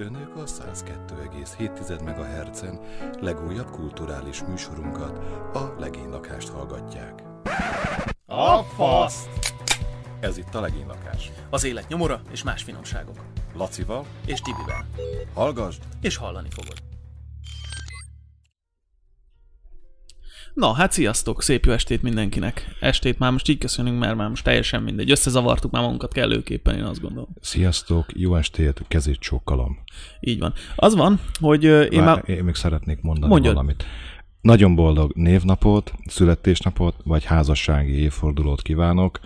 [0.00, 2.80] Önök a 102,7 MHz-en
[3.20, 5.18] legújabb kulturális műsorunkat,
[5.56, 7.22] a Legénylakást hallgatják.
[8.26, 9.26] A fasz!
[10.20, 11.30] Ez itt a Legénylakás.
[11.50, 13.24] Az élet nyomora és más finomságok.
[13.54, 14.86] Lacival, És Tibivel.
[15.34, 15.82] hallgasd!
[16.00, 16.87] És hallani fogod.
[20.54, 22.76] Na, hát sziasztok, szép jó estét mindenkinek.
[22.80, 25.10] Estét már most így köszönünk, mert már most teljesen mindegy.
[25.10, 27.28] Összezavartuk már magunkat kellőképpen, én azt gondolom.
[27.40, 29.78] Sziasztok, jó estét, kezét csókolom.
[30.20, 30.52] Így van.
[30.76, 32.22] Az van, hogy Én, már...
[32.26, 33.54] én még szeretnék mondani Mondjad.
[33.54, 33.84] valamit.
[34.40, 39.20] Nagyon boldog névnapot, születésnapot, vagy házassági évfordulót kívánok.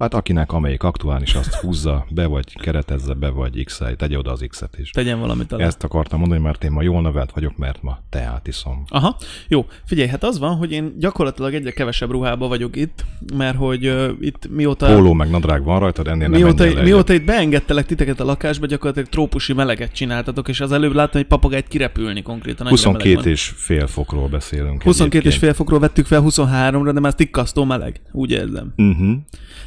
[0.00, 4.44] Hát akinek amelyik aktuális, azt húzza be, vagy keretezze be, vagy x tegye oda az
[4.48, 4.90] X-et is.
[4.90, 5.64] Tegyen valamit alá.
[5.64, 8.84] Ezt akartam mondani, mert én ma jól nevelt vagyok, mert ma teát iszom.
[8.88, 9.16] Aha,
[9.48, 9.66] jó.
[9.84, 13.04] Figyelj, hát az van, hogy én gyakorlatilag egyre kevesebb ruhába vagyok itt,
[13.36, 14.86] mert hogy uh, itt mióta...
[14.86, 18.66] Póló meg nadrág van rajtad, ennél nem Mióta, menjél mióta itt beengedtelek titeket a lakásba,
[18.66, 22.66] gyakorlatilag trópusi meleget csináltatok, és az előbb láttam egy papagájt kirepülni konkrétan.
[22.66, 23.32] annyira meleg 22 van.
[23.32, 25.42] és fél fokról beszélünk 22 és egyébként.
[25.42, 28.72] fél fokról vettük fel 23-ra, de már tikkasztó meleg, úgy érzem.
[28.76, 29.16] Uh-huh.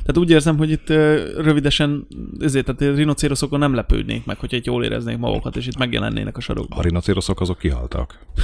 [0.05, 0.89] Tehát úgy érzem, hogy itt
[1.38, 2.07] rövidesen,
[2.39, 6.41] ezért, tehát rinocéroszokon nem lepődnék meg, hogyha itt jól éreznék magukat, és itt megjelennének a
[6.41, 6.80] sarokban.
[6.80, 8.19] A rinocéroszok azok kihaltak.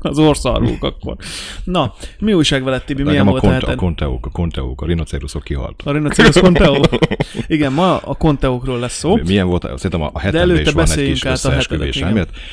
[0.00, 1.16] Az orszarvók akkor.
[1.64, 3.02] Na, mi újság veled, Tibi?
[3.02, 5.86] Milyen Nekem a, volt a konte, a konteók, a konteók, a rinocéroszok kihaltak.
[5.86, 6.80] A Rhinoceros Conteo?
[7.46, 9.16] Igen, ma a Conteókról lesz szó.
[9.16, 9.62] Milyen volt?
[9.62, 12.04] Szerintem a előtte is van egy kis összeesküvés.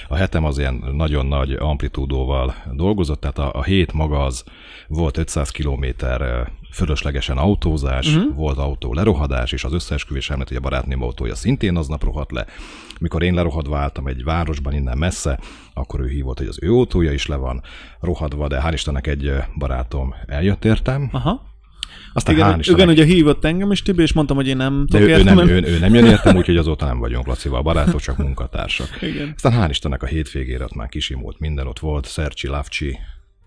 [0.08, 4.44] A hetem az ilyen nagyon nagy amplitúdóval dolgozott, tehát a, a hét maga az
[4.94, 8.36] volt 500 kilométer fölöslegesen autózás, uh-huh.
[8.36, 12.46] volt autó lerohadás, és az összeesküvés elmélet, hogy a barátném autója szintén aznap rohadt le.
[13.00, 15.40] Mikor én lerohadva álltam egy városban innen messze,
[15.74, 17.62] akkor ő hívott, hogy az ő autója is le van
[18.00, 21.10] rohadva, de hál' Istennek egy barátom eljött értem.
[21.12, 21.52] Aha.
[22.14, 25.08] Aztán Igen, hál' igen, ugye hívott engem is, Tibi, és mondtam, hogy én nem tudok
[25.08, 28.18] ő, ő, nem, ő, ő nem jön értem, úgyhogy azóta nem vagyunk Lacival barátok, csak
[28.18, 29.02] munkatársak.
[29.02, 29.32] Igen.
[29.36, 32.98] Aztán hál' Istennek a hétvégére ott már kisimult minden, ott volt Szercsi, Lavcsi,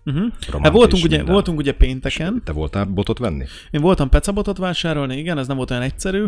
[0.07, 0.31] Uh-huh.
[0.63, 1.33] Hát voltunk ugye, minden.
[1.33, 3.45] voltunk ugye pénteken, Te voltál botot venni?
[3.71, 6.25] én voltam pecabotot vásárolni, igen, ez nem volt olyan egyszerű.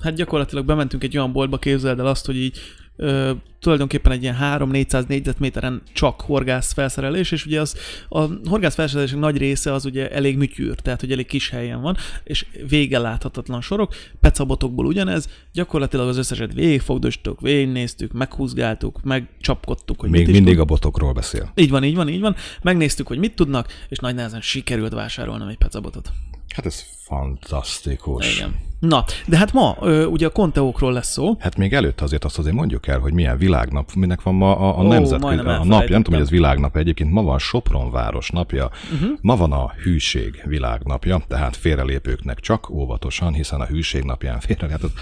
[0.00, 2.58] Hát gyakorlatilag bementünk egy olyan boltba, képzeld el azt, hogy így
[2.96, 3.30] ö,
[3.60, 7.76] tulajdonképpen egy ilyen 3-400 négyzetméteren csak horgász felszerelés, és ugye az,
[8.08, 11.96] a horgász felszerelések nagy része az ugye elég műtyűr, tehát hogy elég kis helyen van,
[12.24, 20.20] és vége láthatatlan sorok, pecabotokból ugyanez, gyakorlatilag az összeset végigfogdostuk, végignéztük, meghúzgáltuk, megcsapkodtuk, hogy Még
[20.20, 20.62] mit is mindig tud.
[20.62, 21.52] a botokról beszél.
[21.54, 22.36] Így van, így van, így van.
[22.62, 26.12] Megnéztük, hogy mit tudnak, és nagy nehezen sikerült vásárolnom egy pecabotot.
[26.56, 28.36] Hát ez fantasztikus.
[28.36, 28.54] Igen.
[28.80, 31.36] Na, de hát ma ö, ugye a konteókról lesz szó.
[31.38, 34.78] Hát még előtt azért azt azért mondjuk el, hogy milyen világnap, minek van ma a,
[34.78, 37.90] a Ó, nemzet, majdnem a napja, nem tudom, hogy ez világnap egyébként, ma van Sopron
[37.90, 39.18] város napja, uh-huh.
[39.20, 44.82] ma van a hűség világnapja, tehát félrelépőknek csak óvatosan, hiszen a hűség napján félre, hát
[44.82, 44.92] az,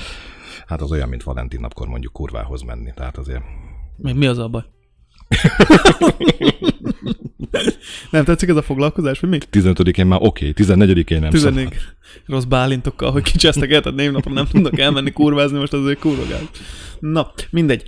[0.67, 3.43] hát az olyan, mint Valentin napkor mondjuk kurvához menni, tehát azért
[3.97, 4.63] mi az a baj?
[8.11, 9.39] Nem tetszik ez a foglalkozás, vagy mi?
[9.53, 11.77] 15-én már oké, okay, 14-én nem 14
[12.27, 16.41] rossz bálintokkal, hogy tehát névnapra nem tudnak elmenni kurvázni, most azért kurvogál.
[17.01, 17.85] Na, mindegy.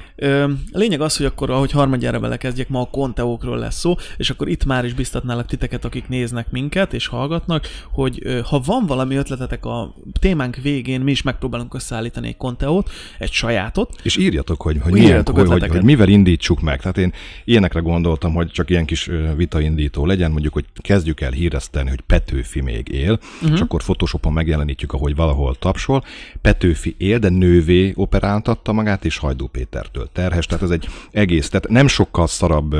[0.72, 4.48] A lényeg az, hogy akkor, ahogy harmadjára belekezdjek, ma a konteókról lesz szó, és akkor
[4.48, 9.64] itt már is biztatnálak titeket, akik néznek minket és hallgatnak, hogy ha van valami ötletetek
[9.64, 14.96] a témánk végén, mi is megpróbálunk összeállítani egy konteót, egy sajátot, És írjatok, hogy, hogy,
[14.96, 16.80] Írjatok milyen, hogy, hogy, mivel indítsuk meg.
[16.80, 17.12] Tehát én
[17.44, 22.60] ilyenekre gondoltam, hogy csak ilyen kis vitaindító legyen, mondjuk, hogy kezdjük el híreszteni, hogy Petőfi
[22.60, 23.52] még él, uh-huh.
[23.54, 23.82] és akkor
[24.16, 26.04] Photoshopon megjelenítjük, ahogy valahol tapsol.
[26.40, 30.46] Petőfi él, de nővé operáltatta magát, és Hajdú Pétertől terhes.
[30.46, 32.76] Tehát ez egy egész, tehát nem sokkal szarabb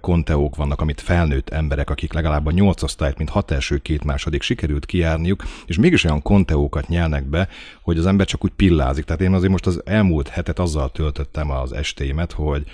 [0.00, 4.42] konteók vannak, amit felnőtt emberek, akik legalább a nyolc osztályt, mint hat első, két második
[4.42, 7.48] sikerült kijárniuk, és mégis olyan konteókat nyelnek be,
[7.82, 9.04] hogy az ember csak úgy pillázik.
[9.04, 12.64] Tehát én azért most az elmúlt hetet azzal töltöttem az estémet, hogy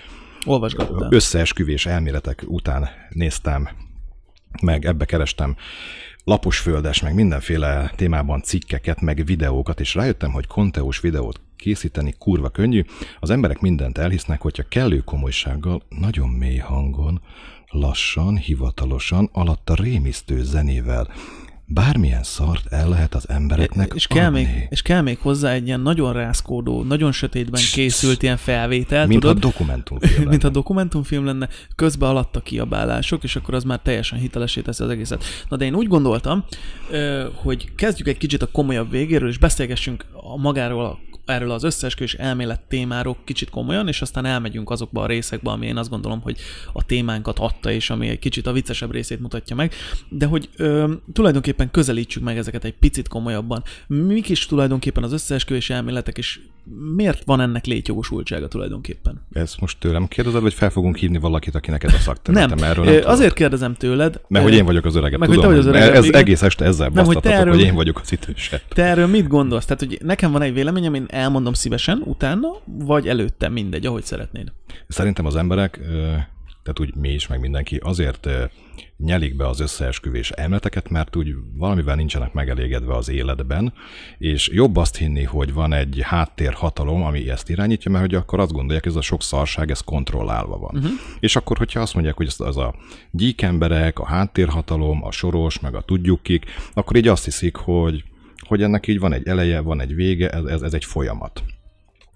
[0.47, 1.09] olvasgattál.
[1.11, 3.69] összeesküvés elméletek után néztem,
[4.63, 5.57] meg ebbe kerestem
[6.31, 12.83] laposföldes, meg mindenféle témában cikkeket, meg videókat, és rájöttem, hogy konteós videót készíteni kurva könnyű.
[13.21, 17.21] Az emberek mindent elhisznek, hogyha kellő komolysággal, nagyon mély hangon,
[17.69, 21.09] lassan, hivatalosan, alatta rémisztő zenével
[21.73, 24.43] bármilyen szart el lehet az embereknek és kell, adni.
[24.43, 29.21] még, és kell még hozzá egy ilyen nagyon rászkódó, nagyon sötétben készült ilyen felvétel, mint
[29.21, 29.37] tudod?
[29.37, 30.29] a dokumentumfilm.
[30.31, 34.91] mint a dokumentumfilm lenne, közben alatta kiabálások, és akkor az már teljesen hitelesé teszi az
[34.91, 35.25] egészet.
[35.49, 36.45] Na de én úgy gondoltam,
[37.35, 40.99] hogy kezdjük egy kicsit a komolyabb végéről, és beszélgessünk a magáról a
[41.31, 45.77] erről az összeesküvés elmélet témáról kicsit komolyan, és aztán elmegyünk azokba a részekbe, ami én
[45.77, 46.37] azt gondolom, hogy
[46.73, 49.75] a témánkat adta, és ami egy kicsit a viccesebb részét mutatja meg,
[50.09, 53.63] de hogy ö, tulajdonképpen közelítsük meg ezeket egy picit komolyabban.
[53.87, 56.41] Mik is tulajdonképpen az összeesküvés elméletek, és
[56.97, 59.27] miért van ennek létjogosultsága tulajdonképpen?
[59.33, 62.55] Ezt most tőlem kérdezed, vagy fel fogunk hívni valakit, akinek ez a szakterülete?
[62.55, 64.21] Nem, erről nem azért kérdezem tőled.
[64.29, 66.21] Mert hogy én vagyok az öregebb, meg, hogy tudom, te vagy az öregebb, ez igen.
[66.21, 68.61] egész este ezzel Nem, hogy erről- hogy én vagyok az idősebb.
[68.69, 69.65] Te erről mit gondolsz?
[69.65, 74.53] Tehát, hogy nekem van egy véleményem, én elmondom szívesen utána, vagy előtte, mindegy, ahogy szeretnéd.
[74.89, 75.81] Szerintem az emberek,
[76.63, 78.29] tehát úgy mi is, meg mindenki azért
[78.97, 83.73] nyelik be az összeesküvés elméleteket, mert úgy valamivel nincsenek megelégedve az életben,
[84.19, 88.53] és jobb azt hinni, hogy van egy háttérhatalom, ami ezt irányítja, mert hogy akkor azt
[88.53, 90.77] gondolják, ez a sok szarság, ez kontrollálva van.
[90.77, 90.91] Uh-huh.
[91.21, 92.75] És akkor, hogyha azt mondják, hogy ez az a
[93.11, 98.05] gyíkemberek, a háttérhatalom, a soros, meg a tudjuk kik, akkor így azt hiszik, hogy,
[98.51, 101.43] hogy ennek így van egy eleje, van egy vége, ez, ez, ez egy folyamat.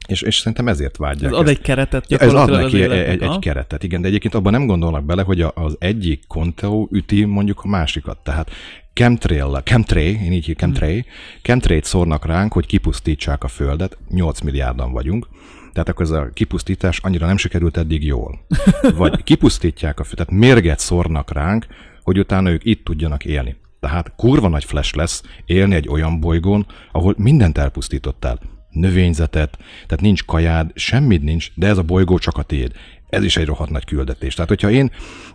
[0.09, 1.57] És, és szerintem ezért vágyják Ez ad ezt.
[1.57, 5.05] egy keretet Ja, ez ad neki egy, egy keretet, igen, de egyébként abban nem gondolnak
[5.05, 8.19] bele, hogy az egyik konteó üti mondjuk a másikat.
[8.23, 8.51] Tehát
[8.93, 11.05] chemtrail, chemtray, én így hívom, chemtray,
[11.43, 15.29] chemtray-t szórnak ránk, hogy kipusztítsák a Földet, 8 milliárdan vagyunk,
[15.73, 18.39] tehát akkor ez a kipusztítás annyira nem sikerült eddig jól.
[18.97, 21.67] Vagy kipusztítják a Földet, tehát mérget szórnak ránk,
[22.03, 23.57] hogy utána ők itt tudjanak élni.
[23.85, 28.39] Tehát kurva nagy flash lesz élni egy olyan bolygón, ahol mindent elpusztítottál.
[28.71, 32.73] Növényzetet, tehát nincs kajád, semmit nincs, de ez a bolygó csak a tiéd.
[33.09, 34.35] Ez is egy rohadt nagy küldetés.
[34.35, 34.91] Tehát, hogyha én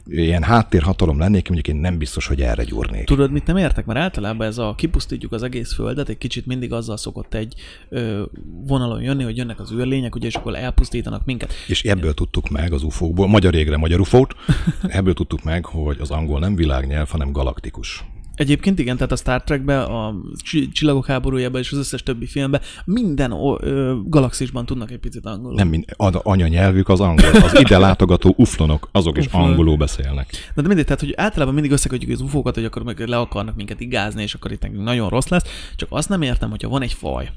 [0.06, 3.06] ilyen háttérhatalom lennék, mondjuk én nem biztos, hogy erre gyúrnék.
[3.06, 3.86] Tudod, mit nem értek?
[3.86, 7.54] Mert általában ez a kipusztítjuk az egész földet, egy kicsit mindig azzal szokott egy
[7.90, 8.24] ö,
[8.68, 11.54] vonalon jönni, hogy jönnek az űrlények, ugye, és akkor elpusztítanak minket.
[11.68, 14.36] És ebből tudtuk meg az ufókból, magyar égre magyar ufót,
[14.88, 18.04] ebből tudtuk meg, hogy az angol nem világnyelv, hanem galaktikus.
[18.40, 22.62] Egyébként igen, tehát a Star Trekben, a Csi- Csillagok háborújában és az összes többi filmben
[22.86, 25.56] minden ö, galaxisban tudnak egy picit angolul.
[25.56, 27.30] Nem mind, a anyanyelvük az angol.
[27.44, 30.32] Az ide látogató uflonok, azok is angolul beszélnek.
[30.56, 33.56] De, de mindegy, tehát hogy általában mindig összekötjük az ufókat, hogy akkor meg le akarnak
[33.56, 35.72] minket igázni, és akkor itt nekünk nagyon rossz lesz.
[35.76, 37.30] Csak azt nem értem, hogyha van egy faj,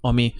[0.00, 0.32] ami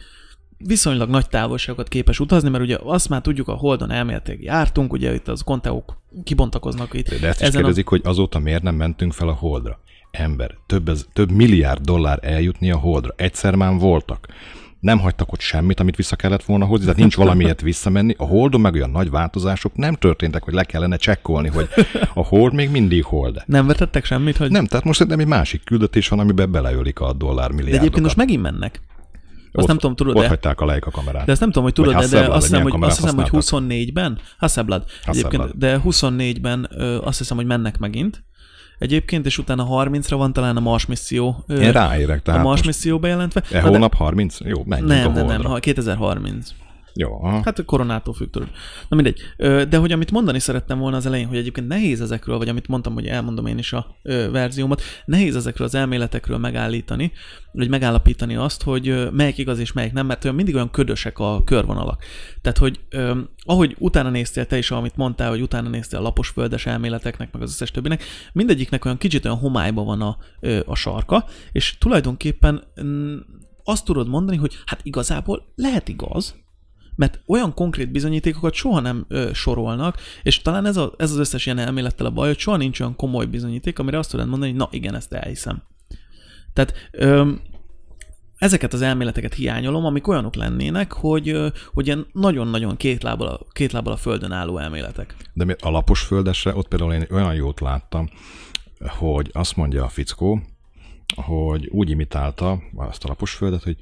[0.58, 5.14] viszonylag nagy távolságokat képes utazni, mert ugye azt már tudjuk, a Holdon elméletileg jártunk, ugye
[5.14, 7.08] itt az konteók kibontakoznak itt.
[7.20, 9.80] De ezt is ezen a- kérdezik, hogy azóta miért nem mentünk fel a Holdra.
[10.10, 13.12] Ember, több, ez, több milliárd dollár eljutni a Holdra.
[13.16, 14.26] Egyszer már voltak.
[14.80, 18.14] Nem hagytak ott semmit, amit vissza kellett volna hozni, tehát nincs valamiért visszamenni.
[18.18, 21.68] A Holdon meg olyan nagy változások nem történtek, hogy le kellene csekkolni, hogy
[22.14, 23.42] a Hold még mindig Hold.
[23.46, 24.50] Nem vetettek semmit, hogy...
[24.50, 27.80] Nem, tehát most szerintem egy másik küldetés van, amiben beleölik a dollár de milliárdokat.
[27.80, 28.80] egyébként most megint mennek.
[29.52, 31.24] Azt ott, nem tudom, tudod Ott de, hagyták a Leica kamerát.
[31.24, 33.70] de ezt nem tudom, hogy tudod de, de azt hiszem, hogy, azt hiszem, hogy használtak?
[33.70, 38.24] 24-ben, Hasselblad, egyébként, de 24-ben ö, azt hiszem, hogy mennek megint.
[38.78, 41.44] Egyébként, és utána 30-ra van talán a Mars misszió.
[41.48, 43.42] Én ráérek, a tehát Mars most misszió bejelentve.
[43.52, 44.40] e hónap 30?
[44.40, 45.36] Jó, menjünk a nem, nem, Holdra.
[45.36, 46.50] nem, ha 2030.
[47.00, 47.24] Jó.
[47.24, 48.48] Hát a koronától függ, tudod.
[48.88, 49.20] Na mindegy.
[49.68, 52.94] De hogy amit mondani szerettem volna az elején, hogy egyébként nehéz ezekről, vagy amit mondtam,
[52.94, 53.96] hogy elmondom én is a
[54.32, 57.12] verziómat, nehéz ezekről az elméletekről megállítani,
[57.52, 61.42] vagy megállapítani azt, hogy melyik igaz és melyik nem, mert olyan mindig olyan ködösek a
[61.44, 62.04] körvonalak.
[62.40, 62.80] Tehát, hogy
[63.44, 67.42] ahogy utána néztél te is, amit mondtál, hogy utána néztél a lapos földes elméleteknek, meg
[67.42, 68.02] az összes többinek,
[68.32, 70.16] mindegyiknek olyan kicsit olyan homályban van a,
[70.64, 73.16] a sarka, és tulajdonképpen mm,
[73.64, 76.34] azt tudod mondani, hogy hát igazából lehet igaz,
[77.00, 81.46] mert olyan konkrét bizonyítékokat soha nem ö, sorolnak, és talán ez, a, ez az összes
[81.46, 84.60] ilyen elmélettel a baj, hogy soha nincs olyan komoly bizonyíték, amire azt tudod mondani, hogy
[84.60, 85.62] na igen, ezt elhiszem.
[86.52, 87.30] Tehát ö,
[88.36, 91.36] ezeket az elméleteket hiányolom, amik olyanok lennének, hogy,
[91.72, 95.16] hogy ilyen nagyon-nagyon két lábbal, a, két lábbal a földön álló elméletek.
[95.32, 98.08] De mi- a lapos földesre, ott például én olyan jót láttam,
[98.86, 100.40] hogy azt mondja a fickó,
[101.16, 103.76] hogy úgy imitálta azt a lapos földet, hogy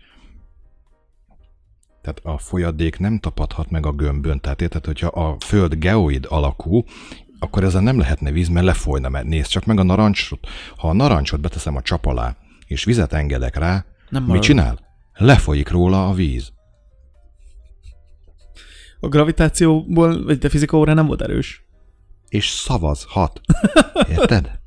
[2.09, 4.41] tehát a folyadék nem tapadhat meg a gömbön.
[4.41, 6.85] Tehát érted, hogyha a föld geoid alakú,
[7.39, 10.47] akkor ezen nem lehetne víz, mert lefolyna, mert nézd csak meg a narancsot.
[10.77, 12.37] Ha a narancsot beteszem a csap alá,
[12.67, 14.79] és vizet engedek rá, Nem mit csinál?
[15.15, 16.53] Lefolyik róla a víz.
[19.01, 21.65] A gravitációból, vagy a fizika órán nem volt erős.
[22.29, 23.41] És szavazhat.
[24.11, 24.59] Érted?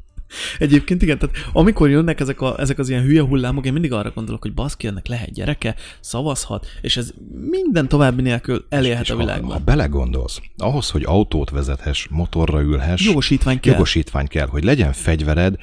[0.59, 4.11] Egyébként igen, tehát amikor jönnek ezek, a, ezek az ilyen hülye hullámok, én mindig arra
[4.15, 7.11] gondolok, hogy baszki, ennek lehet gyereke, szavazhat, és ez
[7.49, 9.51] minden további nélkül elérhet És a ha, világban.
[9.51, 13.73] ha belegondolsz, ahhoz, hogy autót vezethess, motorra ülhess, Jogosítvány kell.
[13.73, 15.55] jogosítvány kell, hogy legyen fegyvered,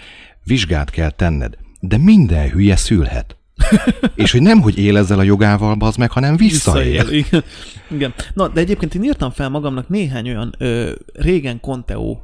[0.45, 3.37] vizsgát kell tenned, de minden hülye szülhet.
[4.15, 7.09] És hogy nem, hogy él ezzel a jogával, bazd meg, hanem visszaél.
[7.11, 7.45] Igen.
[7.91, 8.15] igen.
[8.35, 12.17] Na, de egyébként én írtam fel magamnak néhány olyan ö, régen Conteo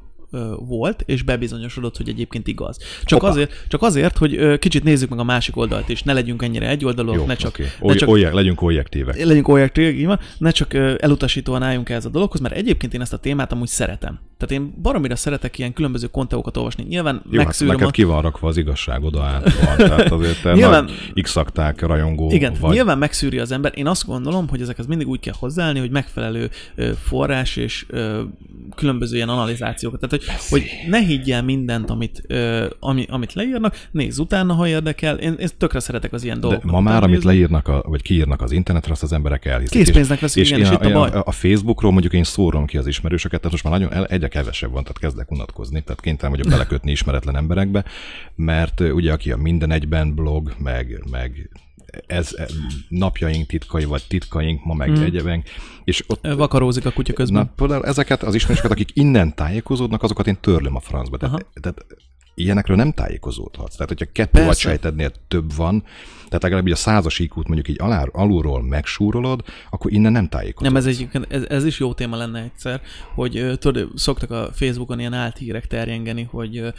[0.59, 2.79] volt, és bebizonyosodott, hogy egyébként igaz.
[3.05, 6.69] Csak, azért, csak azért, hogy kicsit nézzük meg a másik oldalt is, ne legyünk ennyire
[6.69, 7.67] egyoldalúak, Jó, ne csak, oké.
[7.81, 9.25] ne csak olyek, legyünk olyektívek.
[9.25, 13.13] legyünk olyan így van, ne csak elutasítóan álljunk ehhez a dologhoz, mert egyébként én ezt
[13.13, 14.19] a témát amúgy szeretem.
[14.39, 16.85] Tehát én baromira szeretek ilyen különböző konteókat olvasni.
[16.89, 17.91] Nyilván Jó, hát megszűröm neked a...
[17.91, 19.19] ki van rakva az igazság oda.
[19.21, 19.77] Van.
[19.77, 20.91] Tehát azért te Nyilván-
[21.23, 21.37] x
[21.79, 22.73] rajongó Igen, vagy.
[22.73, 23.73] nyilván megszűri az ember.
[23.75, 26.51] Én azt gondolom, hogy ezekhez mindig úgy kell hozzáállni, hogy megfelelő
[27.05, 27.87] forrás és
[28.75, 30.01] különböző ilyen analizációkat.
[30.01, 35.19] Tehát, hogy, hogy ne higgyel mindent, amit, ö, ami, amit leírnak, nézz utána, ha érdekel.
[35.19, 36.71] Én, én tökre szeretek az ilyen dolgokat.
[36.71, 39.85] ma már, amit leírnak, a, vagy kiírnak az internetre, azt az emberek elhiszik.
[39.85, 41.11] Készpénznek veszik, igen, és én itt a baj.
[41.25, 44.83] A, Facebookról mondjuk én szórom ki az ismerősöket, tehát most már nagyon egyre kevesebb van,
[44.83, 47.85] tehát kezdek unatkozni, tehát kénytelen vagyok belekötni ismeretlen emberekbe,
[48.35, 51.51] mert ugye aki a minden egyben blog, meg, meg
[52.07, 52.35] ez
[52.89, 54.99] napjaink titkai, vagy titkaink, ma meg Hmm.
[54.99, 55.05] mm.
[55.05, 55.51] egyebek,
[55.85, 57.43] és ott Vakarózik a kutya közben.
[57.43, 61.17] Na, például ezeket az ismerősöket, akik innen tájékozódnak, azokat én törlöm a francba.
[61.21, 61.37] Aha.
[61.37, 61.87] Tehát, tehát
[62.35, 63.75] ilyenekről nem tájékozódhatsz.
[63.77, 64.49] Tehát, hogyha kettő Persze.
[64.49, 65.83] agysejtednél több van,
[66.25, 70.73] tehát legalább így a százas IQ-t mondjuk így alá, alulról megsúrolod, akkor innen nem tájékozol.
[70.73, 72.81] Nem, ez, egyébként, ez, ez is jó téma lenne egyszer,
[73.15, 76.73] hogy tudod, szoktak a Facebookon ilyen álthírek terjengeni, hogy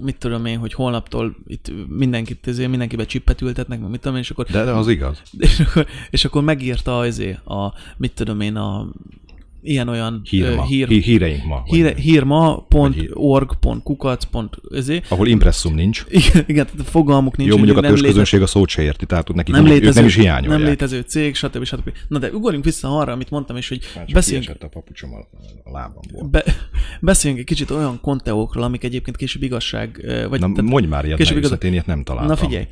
[0.00, 4.30] mit tudom én, hogy holnaptól itt mindenkit, ezért mindenkibe csippet ültetnek, mit tudom én, és
[4.30, 5.22] akkor, De, de az igaz.
[5.38, 8.88] és akkor, és akkor megírta azért a, mit tudom én, a
[9.62, 10.62] ilyen-olyan Hírma.
[10.62, 11.62] ö, hír, Hí- híreink ma.
[11.64, 14.24] híre, hírma.org.kukac.
[15.08, 16.04] Ahol impresszum nincs.
[16.10, 17.50] Igen, igen, tehát fogalmuk nincs.
[17.50, 20.08] Jó, mondjuk a nem létez- közönség a szót se érti, tehát nekik nem létező, nem
[20.08, 20.58] is hiányolják.
[20.60, 21.64] nem létező cég, stb.
[21.64, 21.90] stb.
[22.08, 23.80] Na de ugorjunk vissza arra, amit mondtam, és hogy
[24.12, 25.16] beszéljünk, a papucsom a,
[25.64, 26.28] a lábamból.
[26.30, 26.44] Be,
[27.00, 31.18] beszéljünk egy kicsit olyan konteókról, amik egyébként később igazság, vagy Na, tehát- mondj már ilyet,
[31.18, 32.30] később én ilyet nem találtam.
[32.30, 32.66] Na figyelj,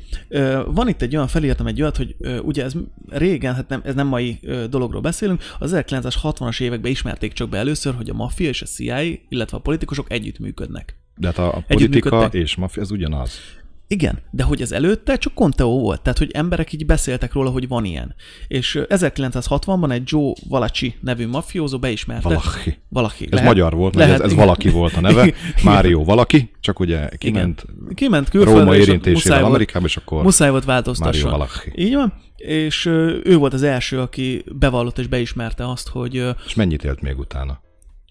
[0.73, 2.73] van itt egy olyan, felírtam egy olyat, hogy ugye ez
[3.09, 7.95] régen, hát nem, ez nem mai dologról beszélünk, az 1960-as években ismerték csak be először,
[7.95, 10.97] hogy a maffia és a CIA, illetve a politikusok együttműködnek.
[11.15, 13.39] De hát a, a politika és mafia, ez ugyanaz.
[13.87, 17.67] Igen, de hogy ez előtte csak konteó volt, tehát hogy emberek így beszéltek róla, hogy
[17.67, 18.15] van ilyen.
[18.47, 22.27] És ö, 1960-ban egy Joe Valachi nevű mafiózó beismerte.
[22.27, 22.77] Valachi.
[22.89, 23.27] Valaki.
[23.31, 24.45] Ez magyar volt, mert ez, ez igen.
[24.45, 25.33] valaki volt a neve.
[25.63, 28.75] Mário valaki, csak ugye kiment Kiment külföldre, Róma
[29.13, 31.31] volt- Amerikába, és akkor Muszáj volt változtasson.
[31.31, 31.71] Mário Valachi.
[31.75, 32.13] Így van.
[32.39, 32.85] És
[33.23, 36.15] ő volt az első, aki bevallott és beismerte azt, hogy
[36.45, 37.61] És mennyit élt még utána?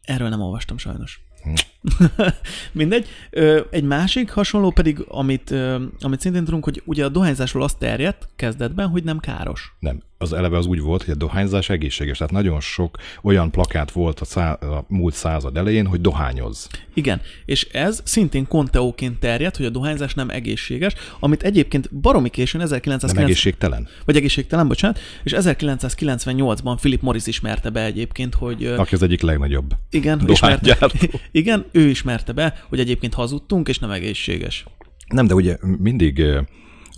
[0.03, 1.21] erről nem olvastam sajnos.
[1.43, 1.53] Hm.
[2.73, 3.07] Mindegy.
[3.31, 7.79] Ö, Egy másik hasonló pedig, amit, ö, amit szintén tudunk, hogy ugye a dohányzásról azt
[7.79, 9.73] terjedt kezdetben, hogy nem káros.
[9.79, 10.03] Nem.
[10.21, 12.19] Az eleve az úgy volt, hogy a dohányzás egészséges.
[12.19, 16.69] Tehát nagyon sok olyan plakát volt a, szá- a múlt század elején, hogy dohányoz.
[16.95, 22.61] Igen, és ez szintén konteóként terjedt, hogy a dohányzás nem egészséges, amit egyébként baromi későn,
[22.61, 23.89] Nem 1990, egészségtelen?
[24.05, 29.75] vagy egészségtelen, bocsánat, és 1998-ban Philip Morris ismerte be egyébként, hogy Aki az egyik legnagyobb.
[29.91, 30.79] igen, ismerte,
[31.31, 34.65] igen, ő ismerte be, hogy egyébként hazudtunk, és nem egészséges.
[35.09, 36.23] Nem, de ugye mindig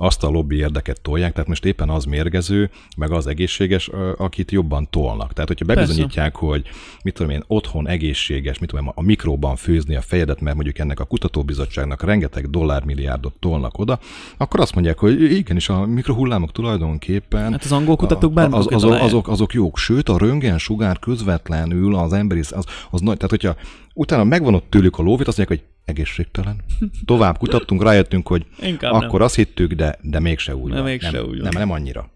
[0.02, 4.88] azt a lobby érdeket tolják, tehát most éppen az mérgező, meg az egészséges, akit jobban
[4.90, 5.32] tolnak.
[5.32, 6.66] Tehát, hogyha bebizonyítják, hogy
[7.02, 10.78] mit tudom én, otthon egészséges, mit tudom én, a mikróban főzni a fejedet, mert mondjuk
[10.78, 13.98] ennek a kutatóbizottságnak rengeteg dollármilliárdot tolnak oda,
[14.36, 19.00] akkor azt mondják, hogy igenis a mikrohullámok tulajdonképpen Hát az angol kutatók bármikor az, azok,
[19.00, 23.56] azok, azok jók, sőt a röntgen sugár közvetlenül az emberi, az, az nagy, tehát hogyha
[24.00, 26.56] utána megvan ott tőlük a lóvét, azt mondják, hogy egészségtelen.
[27.04, 29.22] Tovább kutattunk, rájöttünk, hogy Inkább akkor nem.
[29.22, 31.40] azt hittük, de, de mégse úgy De mégse nem, úgy.
[31.42, 32.10] Nem, nem annyira.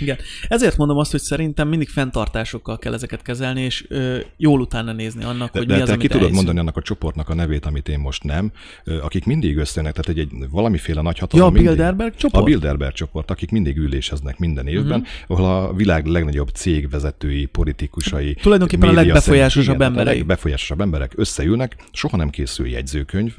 [0.00, 0.16] Igen.
[0.48, 5.24] Ezért mondom azt, hogy szerintem mindig fenntartásokkal kell ezeket kezelni, és ö, jól utána nézni
[5.24, 6.34] annak, De, hogy de mi az, te ki tudod elhiszünk.
[6.34, 8.52] mondani annak a csoportnak a nevét, amit én most nem,
[8.84, 11.44] ö, akik mindig összejönnek, tehát egy, egy valamiféle nagy hatalom.
[11.44, 12.42] Ja, a mindig, Bilderberg csoport?
[12.42, 15.38] A Bilderberg csoport, akik mindig üléseznek minden évben, uh-huh.
[15.38, 20.14] ahol a világ legnagyobb cégvezetői, politikusai, Tulajdonképpen a legbefolyásosabb emberei.
[20.14, 23.34] A legbefolyásosabb emberek összeülnek, soha nem készül jegyzőkönyv,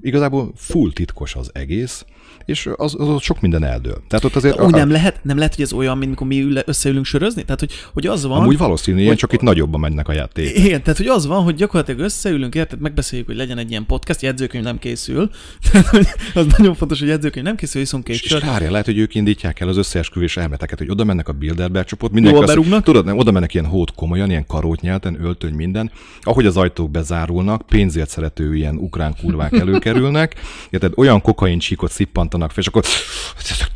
[0.00, 2.04] igazából full titkos az egész,
[2.44, 4.02] és az, az ott sok minden eldől.
[4.08, 4.60] Tehát ott azért...
[4.60, 7.42] Úgy nem lehet, nem lehet, hogy ez olyan, mint amikor mi ül, összeülünk sörözni?
[7.42, 8.40] Tehát, hogy, hogy az van...
[8.40, 10.58] Amúgy valószínű, ilyen, hogy- csak itt nagyobban mennek a játék.
[10.58, 14.22] Igen, tehát hogy az van, hogy gyakorlatilag összeülünk, érted, megbeszéljük, hogy legyen egy ilyen podcast,
[14.22, 15.30] jegyzőkönyv nem készül.
[15.72, 18.86] Tehát, hogy az nagyon fontos, hogy jegyzőkönyv nem készül, viszont két És, és várjál, lehet,
[18.86, 22.82] hogy ők indítják el az összeesküvés elméleteket, hogy oda mennek a Bilderberg csoport, mindenki azt,
[22.82, 26.90] tudod, nem, oda mennek ilyen hót komolyan, ilyen karót nyelten, öltöny minden, ahogy az ajtók
[26.90, 30.34] bezárulnak, pénzért szerető ilyen ukrán kurvák előkerülnek,
[30.70, 31.90] érted, olyan kokain csíkot
[32.32, 32.84] szippantanak fel, és akkor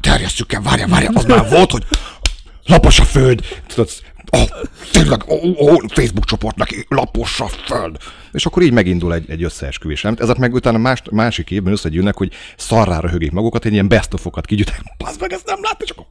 [0.00, 1.84] terjesszük el, várjál, várjál, az már volt, hogy
[2.64, 3.90] lapos a föld, tudod,
[4.30, 4.48] oh,
[4.92, 7.96] tényleg, oh, oh, Facebook csoportnak lapos a föld.
[8.32, 10.02] És akkor így megindul egy, egy összeesküvés.
[10.02, 10.14] Nem?
[10.18, 14.46] Ezek meg utána más, másik évben összegyűlnek, hogy szarrára högik magukat, egy ilyen best of-okat
[14.46, 14.82] kigyűjtek,
[15.20, 16.06] meg, ezt nem látni, és akkor...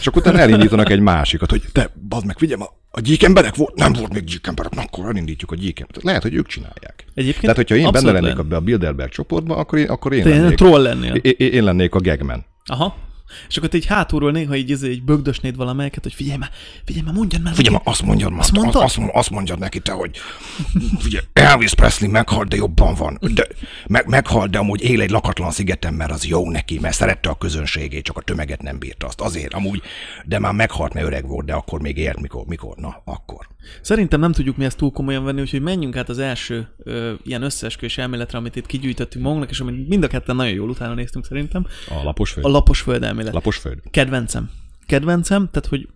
[0.00, 2.62] és akkor utána elindítanak egy másikat, hogy te, bazd meg, figyelj,
[2.96, 3.74] a gyíkemberek volt?
[3.74, 6.02] Nem volt még gyíkemberek, akkor elindítjuk a gyíkembert.
[6.02, 7.04] Lehet, hogy ők csinálják.
[7.14, 8.40] Egyébként Tehát, hogyha én benne lennék lenne.
[8.40, 10.56] abbe a Bilderberg csoportba, akkor én, akkor én Te lennék.
[10.56, 11.14] troll lennél.
[11.14, 12.44] Én, én- én lennék a gagman.
[12.64, 12.96] Aha.
[13.48, 16.50] És akkor te így hátulról néha így, izé, így bögdösnéd valamelyiket, hogy figyelj már,
[16.84, 17.54] figyelj már, mondjad már.
[17.54, 18.82] Figyelj, ma azt mondjad, azt, mondtad?
[18.82, 20.16] azt, azt, mondjad neki te, hogy
[20.98, 23.18] figyelj, Elvis Presley meghalt, de jobban van.
[23.20, 23.46] De,
[23.86, 27.34] meg, meghalt, de amúgy él egy lakatlan szigeten, mert az jó neki, mert szerette a
[27.34, 29.20] közönségét, csak a tömeget nem bírta azt.
[29.20, 29.82] Azért amúgy,
[30.24, 33.46] de már meghalt, mert öreg volt, de akkor még élt, mikor, mikor, na, akkor.
[33.80, 37.42] Szerintem nem tudjuk mi ezt túl komolyan venni, úgyhogy menjünk át az első ö, ilyen
[37.42, 41.24] összeesküvés elméletre, amit itt kigyűjtöttünk magunknak, és amit mind a ketten nagyon jól utána néztünk
[41.24, 41.66] szerintem.
[41.88, 42.46] A lapos föld?
[42.46, 43.32] A lapos föld elmélet.
[43.32, 43.78] lapos föld?
[43.90, 44.50] Kedvencem.
[44.86, 45.88] Kedvencem, tehát hogy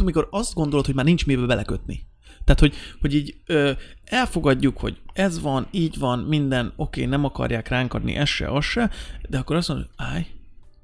[0.00, 2.06] amikor azt gondolod, hogy már nincs mibe belekötni.
[2.44, 3.72] Tehát, hogy, hogy így ö,
[4.04, 8.64] elfogadjuk, hogy ez van, így van, minden, oké, nem akarják ránk adni, ez se, az
[8.64, 8.90] se,
[9.28, 10.26] de akkor azt mondod, állj,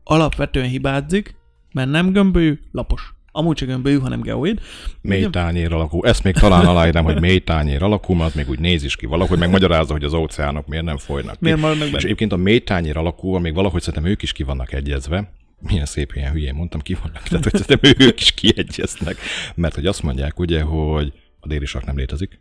[0.04, 1.37] alapvetően hibázik,
[1.73, 3.14] mert nem gömbölyű, lapos.
[3.33, 4.61] Amúgy se gömbölyű, hanem geoid.
[5.01, 6.05] Mély tányér alakú.
[6.05, 9.39] Ezt még talán aláírnám, hogy mély tányér alakú, mert még úgy néz is ki valahogy,
[9.39, 11.41] meg magyarázza, hogy az óceánok miért nem folynak.
[11.41, 12.05] Miért maradnak És benne?
[12.05, 15.33] egyébként a mély tányér alakú, még valahogy szerintem ők is ki vannak egyezve.
[15.61, 17.23] Milyen szép ilyen hülyén mondtam, ki vannak.
[17.23, 19.17] Tehát, hogy szerintem ők is kiegyeznek.
[19.55, 22.41] Mert hogy azt mondják ugye, hogy a déli sark nem létezik.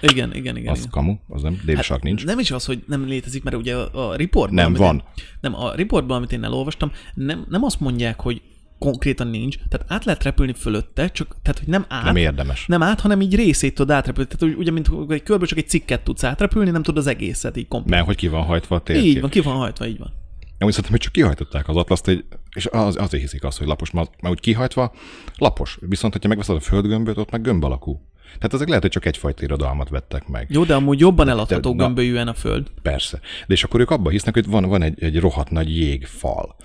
[0.00, 0.72] Igen, igen, igen.
[0.72, 0.90] Az igen.
[0.90, 1.60] kamu, az nem.
[1.64, 2.24] Déli sark nincs.
[2.24, 4.64] Nem is az, hogy nem létezik, mert ugye a, a reportban...
[4.64, 4.94] Nem van.
[4.94, 8.42] Én, nem, a reportban, amit én elolvastam, nem, nem azt mondják, hogy
[8.82, 12.66] konkrétan nincs, tehát át lehet repülni fölötte, csak tehát, hogy nem át, Nem érdemes.
[12.66, 14.30] nem át, hanem így részét tudod átrepülni.
[14.36, 17.68] Tehát ugye, mint egy körből csak egy cikket tudsz átrepülni, nem tudod az egészet így
[17.68, 17.94] komplet.
[17.94, 19.04] Mert hogy ki van hajtva a térkép.
[19.04, 20.12] Így van, ki van hajtva, így van.
[20.40, 22.24] Én úgy szerintem, hogy csak kihajtották az atlaszt, egy,
[22.54, 24.92] és az, azért hiszik azt, hogy lapos, mert, mert úgy kihajtva
[25.36, 25.78] lapos.
[25.80, 28.00] Viszont, hogyha megveszed a földgömböt, ott meg gömb alakú.
[28.34, 30.46] Tehát ezek lehet, hogy csak egyfajta irodalmat vettek meg.
[30.50, 32.70] Jó, de amúgy jobban eladható gömbölyűen a föld.
[32.82, 33.20] Persze.
[33.46, 36.56] De és akkor ők abban hisznek, hogy van, van egy, egy rohadt nagy jégfal,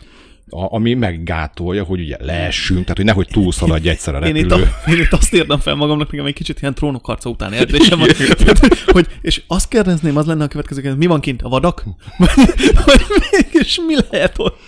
[0.50, 4.70] a, ami meggátolja, hogy ugye leessünk, tehát hogy nehogy túlszaladj egyszer a Én itt, repülő.
[4.86, 8.08] a, én itt azt írtam fel magamnak, nekem egy kicsit ilyen trónokharca után érzésem van.
[8.38, 11.42] Tehát, hogy, és azt kérdezném, az lenne a következő kérdés, mi van kint?
[11.42, 11.84] A vadak?
[12.86, 13.02] Vagy
[13.32, 14.60] mégis mi lehet ott?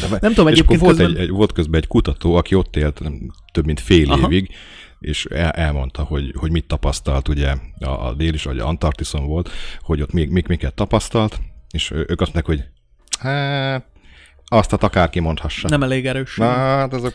[0.00, 3.00] De, Nem tudom, egyébként volt, közben- egy, egy, volt közben egy kutató, aki ott élt
[3.00, 4.26] nem, több mint fél Aha.
[4.26, 4.50] évig,
[5.00, 9.50] és el, elmondta, hogy, hogy mit tapasztalt, ugye a, a dél is, vagy Antarktiszon volt,
[9.80, 12.64] hogy ott még, még miket tapasztalt, és ők azt mondják, hogy
[13.20, 13.86] hát,
[14.48, 15.68] azt hát akárki mondhassa.
[15.68, 16.36] Nem elég erős.
[16.36, 17.14] Na, hát azok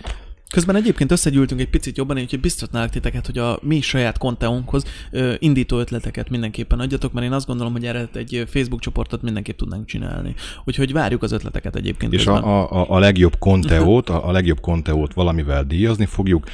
[0.54, 5.34] Közben egyébként összegyűltünk egy picit jobban, úgyhogy biztatnálak titeket, hogy a mi saját konteunkhoz ö,
[5.40, 9.86] indító ötleteket mindenképpen adjatok, mert én azt gondolom, hogy erre egy Facebook csoportot mindenképp tudnánk
[9.86, 10.36] csinálni.
[10.66, 12.14] Úgyhogy várjuk az ötleteket egyébként.
[12.14, 12.44] És közben.
[12.44, 16.46] a, a, a legjobb konteót, a, a legjobb konteót valamivel díjazni fogjuk,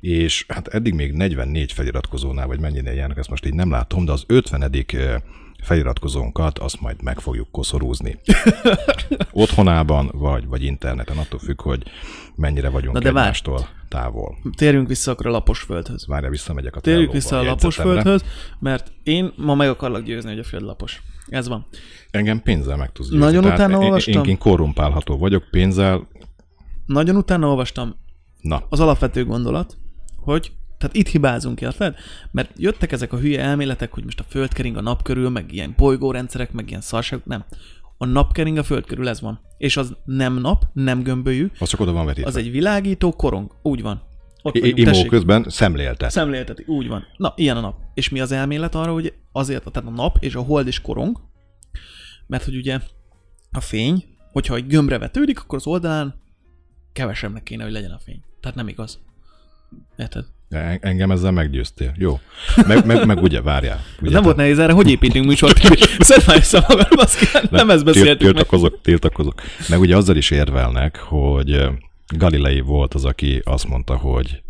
[0.00, 4.12] és hát eddig még 44 feliratkozónál, vagy mennyire járnak, ezt most így nem látom, de
[4.12, 4.62] az 50
[5.62, 8.18] feliratkozónkat azt majd meg fogjuk koszorúzni.
[9.32, 11.82] Otthonában, vagy, vagy interneten, attól függ, hogy
[12.34, 13.18] mennyire vagyunk Na de várj.
[13.26, 14.38] egymástól távol.
[14.56, 16.06] Térjünk vissza akkor a lapos földhöz.
[16.06, 18.24] Várja, visszamegyek a Térjünk vissza a lapos földhöz,
[18.58, 21.02] mert én ma meg akarlak győzni, hogy a föld lapos.
[21.26, 21.66] Ez van.
[22.10, 23.24] Engem pénzzel meg tudsz győzni.
[23.24, 24.22] Nagyon Tehát utána én, olvastam.
[24.22, 26.08] én, én korrumpálható vagyok pénzzel.
[26.86, 27.96] Nagyon utána olvastam
[28.40, 29.76] Na, az alapvető gondolat,
[30.16, 31.96] hogy tehát itt hibázunk, érted?
[32.30, 35.52] Mert jöttek ezek a hülye elméletek, hogy most a föld kering a nap körül, meg
[35.52, 37.20] ilyen bolygórendszerek, meg ilyen szarság.
[37.24, 37.44] Nem.
[37.98, 39.40] A nap kering a föld körül, ez van.
[39.58, 42.28] És az nem nap, nem gömbölyű, az csak oda van vetítve.
[42.28, 43.54] az egy világító korong.
[43.62, 44.02] Úgy van.
[44.42, 45.08] Ott I- vagyunk, Imó tessék.
[45.08, 46.10] közben szemléltet.
[46.10, 47.04] Szemlélteti, úgy van.
[47.16, 47.76] Na, ilyen a nap.
[47.94, 51.20] És mi az elmélet arra, hogy azért, tehát a nap és a hold is korong,
[52.26, 52.80] mert hogy ugye
[53.52, 56.14] a fény, hogyha egy gömbre vetődik, akkor az oldalán
[56.92, 58.22] kevesebbnek kéne, hogy legyen a fény.
[58.40, 59.00] Tehát nem igaz.
[59.96, 60.24] Érted?
[60.50, 61.92] En- Engem ezzel meggyőztél.
[61.96, 62.20] Jó.
[62.66, 63.84] Meg, meg, meg ugye, várjál.
[64.02, 65.58] Ugye, nem volt nehéz erre, hogy építünk műsort?
[65.98, 67.26] Szedd már össze magad, baszki.
[67.50, 68.18] Nem ezt beszéltük meg.
[68.18, 69.42] tiltakozok, tiltakozok.
[69.68, 71.68] Meg ugye azzal is érvelnek, hogy
[72.16, 74.42] Galilei volt az, aki azt mondta, hogy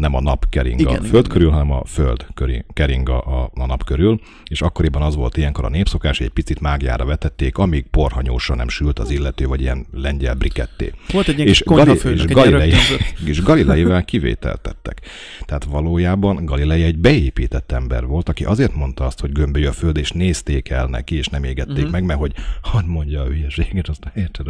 [0.00, 1.22] nem a nap kering Igen, a föld igen.
[1.22, 5.64] körül, hanem a föld köri- kering a, a, nap körül, és akkoriban az volt ilyenkor
[5.64, 10.34] a népszokás, egy picit mágiára vetették, amíg porhanyósra nem sült az illető, vagy ilyen lengyel
[10.34, 10.92] briketté.
[11.12, 12.72] Volt egy és, Gali- és, Galilei,
[13.26, 15.00] és Galileivel kivételt tettek.
[15.44, 19.96] Tehát valójában Galilei egy beépített ember volt, aki azért mondta azt, hogy gömbölyű a föld,
[19.96, 21.76] és nézték el neki, és nem égették Mhm.
[21.78, 21.92] uh-huh.
[21.92, 22.32] meg, mert hogy
[22.62, 24.46] hadd mondja a hülyeséget, aztán érted,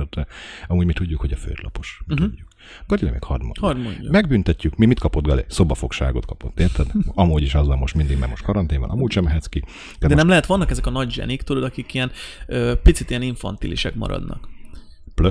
[0.66, 2.02] amúgy mi tudjuk, hogy a föld lapos.
[2.06, 2.28] Mi uh-huh.
[2.28, 2.48] tudjuk.
[2.86, 3.62] Galilei meg hadd mondja.
[3.66, 4.10] Hadd mondja.
[4.10, 4.76] Megbüntetjük.
[4.76, 5.44] Mi mit kapott Galilei?
[5.48, 6.86] Szobafogságot kapott, érted?
[7.14, 9.58] Amúgy is az van most mindig, mert most karantén van, amúgy sem mehetsz ki.
[9.60, 9.66] De,
[9.98, 12.10] De most nem lehet, vannak ezek a nagy zsenik, tudod, akik ilyen
[12.46, 14.48] ö, picit ilyen infantilisek maradnak.
[15.14, 15.28] plö.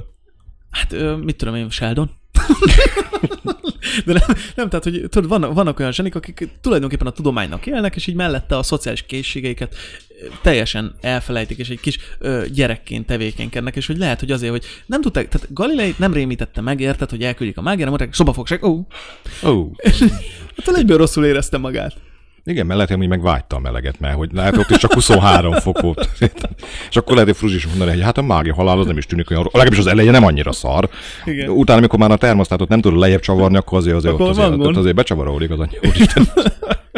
[0.70, 2.12] Hát, ö, mit tudom én, Sheldon?
[4.06, 7.96] De nem, nem tehát, hogy tudod, vannak, vannak olyan zsenik, akik tulajdonképpen a tudománynak élnek,
[7.96, 9.76] és így mellette a szociális készségeiket
[10.42, 15.02] teljesen elfelejtik, és egy kis ö, gyerekként tevékenykednek, és hogy lehet, hogy azért, hogy nem
[15.02, 18.80] tudták, tehát Galilei nem rémítette meg, érted, hogy elküldik a mágiára, mondták, szobafogság, ó,
[19.46, 19.72] Ó,
[20.66, 21.94] hát egyből rosszul érezte magát.
[22.46, 25.54] igen, mert lehet, hogy meg vágyta a meleget, mert hogy lehet, ott is csak 23
[25.54, 26.10] fok volt.
[26.90, 29.06] És akkor lehet, hogy Fruzsi is mondani, hogy hát a mágia halál az nem is
[29.06, 30.90] tűnik olyan, legalábbis az eleje nem annyira szar.
[31.26, 31.50] Igen.
[31.50, 34.60] Utána, amikor már a termosztátot nem tudod lejjebb csavarni, akkor azért, azért, Akkor ott azért,
[34.60, 35.80] ott azért becsavarodik az anyja.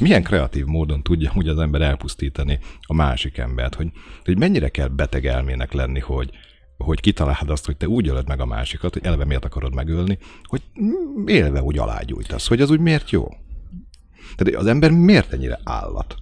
[0.00, 3.88] Milyen kreatív módon tudja úgy az ember elpusztítani a másik embert, hogy,
[4.24, 6.30] hogy mennyire kell beteg elmének lenni, hogy,
[6.76, 10.18] hogy kitaláld azt, hogy te úgy ölöd meg a másikat, hogy eleve miért akarod megölni,
[10.42, 10.62] hogy
[11.26, 13.28] élve úgy alágyújtasz, hogy az úgy miért jó.
[14.36, 16.16] Tehát az ember miért ennyire állat?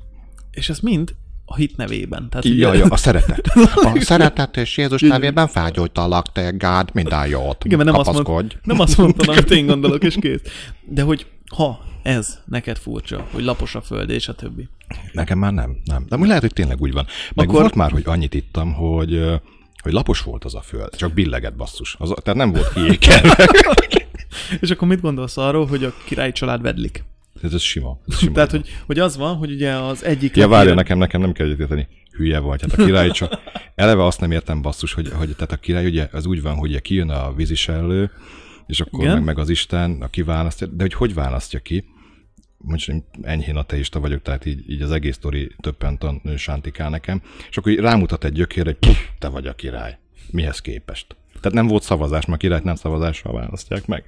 [0.50, 2.28] És ez mind a hit nevében.
[2.30, 3.46] Tehát, Ja, ugye- ja, a szeretet.
[3.74, 7.64] A szeretet és Jézus nevében felgyújtalak téged, minden jót.
[7.64, 10.40] Igen, mert nem azt, mond, nem azt mondtam, amit én gondolok, és kész.
[10.88, 14.68] De hogy ha ez neked furcsa, hogy lapos a föld, és a többi.
[15.12, 16.06] Nekem már nem, nem.
[16.08, 17.06] De úgy lehet, hogy tényleg úgy van.
[17.34, 19.22] Meg Akkor- volt már, hogy annyit ittam, hogy,
[19.82, 21.96] hogy lapos volt az a föld, csak billegett basszus.
[21.98, 23.48] Az, tehát nem volt kiékelve.
[24.60, 27.04] És akkor mit gondolsz arról, hogy a királyi család vedlik?
[27.42, 27.98] Ez, ez sima.
[28.08, 28.32] Ez sima.
[28.32, 30.36] Tehát, hogy, hogy az van, hogy ugye az egyik...
[30.36, 31.88] Ja, várja, nekem, nekem nem kell egyetérteni.
[32.10, 32.62] Hülye vagy.
[32.62, 33.38] Hát a király csak...
[33.74, 36.82] Eleve azt nem értem basszus, hogy, hogy tehát a király ugye az úgy van, hogy
[36.82, 38.10] kijön a vízisellő,
[38.66, 39.14] és akkor Igen.
[39.14, 41.84] meg, meg, az Isten, aki választja, de hogy hogy választja ki?
[42.86, 46.04] Én enyhén ateista vagyok, tehát így, így az egész sztori többent
[46.36, 49.98] sántikál nekem, és akkor így rámutat egy gyökérre, hogy te vagy a király.
[50.30, 51.16] Mihez képest?
[51.44, 54.04] Tehát nem volt szavazás, mert királyt nem szavazással választják meg.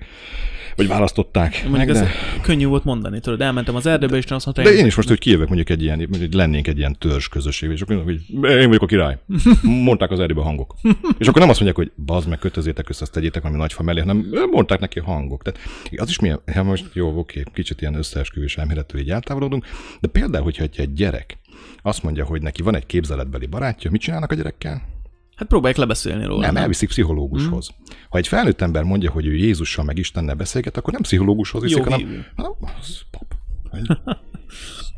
[0.76, 2.10] Vagy választották meg, Mondjuk ez de...
[2.42, 5.18] könnyű volt mondani, tudod, elmentem az erdőbe, és azt mondta, De én is most, hogy
[5.18, 8.66] kijövök mondjuk egy ilyen, mondjuk, hogy lennénk egy ilyen törzs közösség, és akkor hogy én
[8.66, 9.18] vagyok a király.
[9.62, 10.74] Mondták az erdőben a hangok.
[11.18, 13.82] És akkor nem azt mondják, hogy bazd meg, kötözétek össze, azt tegyétek valami nagy fa
[13.82, 15.42] mellé, hanem mondták neki a hangok.
[15.42, 15.60] Tehát
[15.96, 19.66] az is milyen, hát most jó, oké, kicsit ilyen összeesküvés elméletől így eltávolodunk,
[20.00, 21.38] de például, hogyha egy gyerek
[21.82, 24.94] azt mondja, hogy neki van egy képzeletbeli barátja, mit csinálnak a gyerekkel?
[25.36, 26.40] Hát próbálják lebeszélni róla.
[26.40, 27.70] Nem, elviszik pszichológushoz.
[28.08, 31.76] Ha egy felnőtt ember mondja, hogy ő Jézussal meg Istennel beszélget, akkor nem pszichológushoz viszik,
[31.76, 33.34] Jó hanem hanem az pap.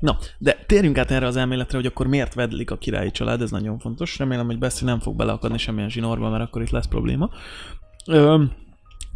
[0.00, 3.50] Na, de térjünk át erre az elméletre, hogy akkor miért vedlik a királyi család, ez
[3.50, 4.18] nagyon fontos.
[4.18, 7.30] Remélem, hogy Bessi nem fog beleakadni semmilyen zsinórba, mert akkor itt lesz probléma.
[8.06, 8.44] Ö,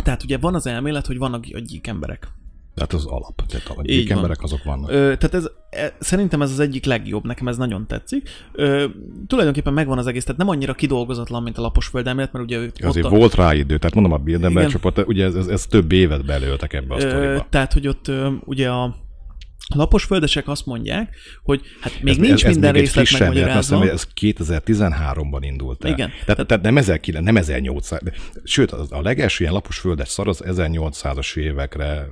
[0.04, 2.28] tehát ugye van az elmélet, hogy vannak a gyík emberek.
[2.74, 3.42] Tehát az alap.
[3.46, 4.16] Tehát a Így van.
[4.16, 4.90] emberek azok vannak.
[4.90, 8.28] Ö, tehát ez, e, szerintem ez az egyik legjobb, nekem ez nagyon tetszik.
[8.52, 8.84] Ö,
[9.26, 12.74] tulajdonképpen megvan az egész, tehát nem annyira kidolgozatlan, mint a lapos földelmélet, mert ugye ők
[12.82, 15.92] Azért a, volt rá idő, tehát mondom a Bilderberg csapat, ugye ez, ez, ez, több
[15.92, 17.46] évet belőltek ebbe a ö, sztoriba.
[17.50, 18.96] tehát, hogy ott ö, ugye a
[19.74, 23.80] lapos földesek azt mondják, hogy hát még Ez- nincs ez, ez minden részlet megmagyarázva.
[23.80, 25.90] hiszem, ez 2013-ban indult el.
[25.90, 26.10] Igen.
[26.24, 28.12] Tehát, tehát nem, 1900, nem 1800, de,
[28.44, 32.08] sőt, a legelső ilyen lapos földes szar az 1800-as évekre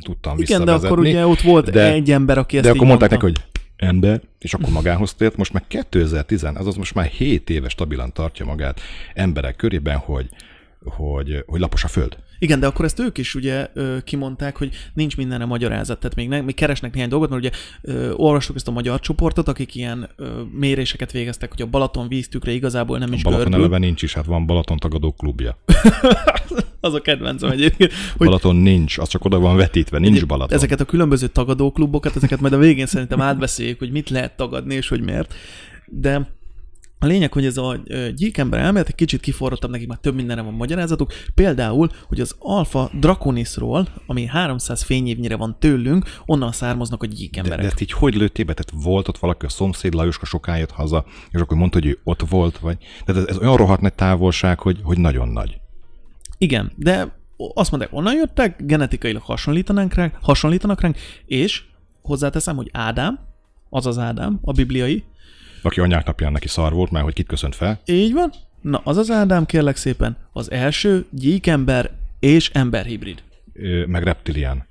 [0.00, 3.10] tudtam Igen, de akkor ugye ott volt de, egy ember, aki ezt De akkor mondták
[3.10, 3.36] neki, hogy
[3.76, 8.44] ember, és akkor magához tért, most meg 2010, azaz most már 7 éve stabilan tartja
[8.44, 8.80] magát
[9.14, 10.28] emberek körében, hogy,
[10.84, 12.16] hogy, hogy lapos a föld.
[12.42, 13.68] Igen, de akkor ezt ők is ugye
[14.04, 17.50] kimondták, hogy nincs mindenre magyarázat, tehát még, ne, még keresnek néhány dolgot, mert ugye
[17.82, 22.52] ö, olvastuk ezt a magyar csoportot, akik ilyen ö, méréseket végeztek, hogy a Balaton víztükre
[22.52, 23.64] igazából nem is Balaton görbül.
[23.64, 25.58] eleve nincs is, hát van Balaton tagadó klubja.
[26.80, 27.92] Az a kedvencem egyébként.
[28.16, 30.56] Hogy Balaton nincs, az csak oda van vetítve, nincs Egy- Balaton.
[30.56, 34.88] Ezeket a különböző tagadóklubokat, ezeket majd a végén szerintem átbeszéljük, hogy mit lehet tagadni, és
[34.88, 35.34] hogy miért.
[35.86, 36.30] De
[37.02, 37.76] a lényeg, hogy ez a
[38.14, 41.12] gyíkember elmélet egy kicsit kiforrottabb, nekik már több mindenre van magyarázatuk.
[41.34, 47.60] Például, hogy az Alpha Draconisról, ami 300 fényévnyire van tőlünk, onnan származnak a De, gyíkemberek.
[47.60, 48.54] de ezt így hogy lőttél be?
[48.54, 51.98] Tehát volt ott valaki, a szomszéd Lajoska soká jött haza, és akkor mondta, hogy ő
[52.04, 52.76] ott volt, vagy...
[53.04, 55.60] Tehát ez, ez olyan rohadt nagy távolság, hogy, hogy nagyon nagy.
[56.38, 57.20] Igen, de
[57.54, 61.62] azt mondják, onnan jöttek, genetikailag hasonlítanánk ránk, hasonlítanak ránk, és
[62.02, 63.18] hozzáteszem, hogy Ádám,
[63.70, 65.04] az az Ádám, a bibliai,
[65.62, 67.80] Aki anyák napján neki szar volt, mert hogy kit köszönt fel.
[67.84, 68.32] Így van.
[68.60, 73.22] Na, az az Ádám, kérlek szépen, az első gyíkember és emberhibrid.
[73.86, 74.66] Meg reptilián.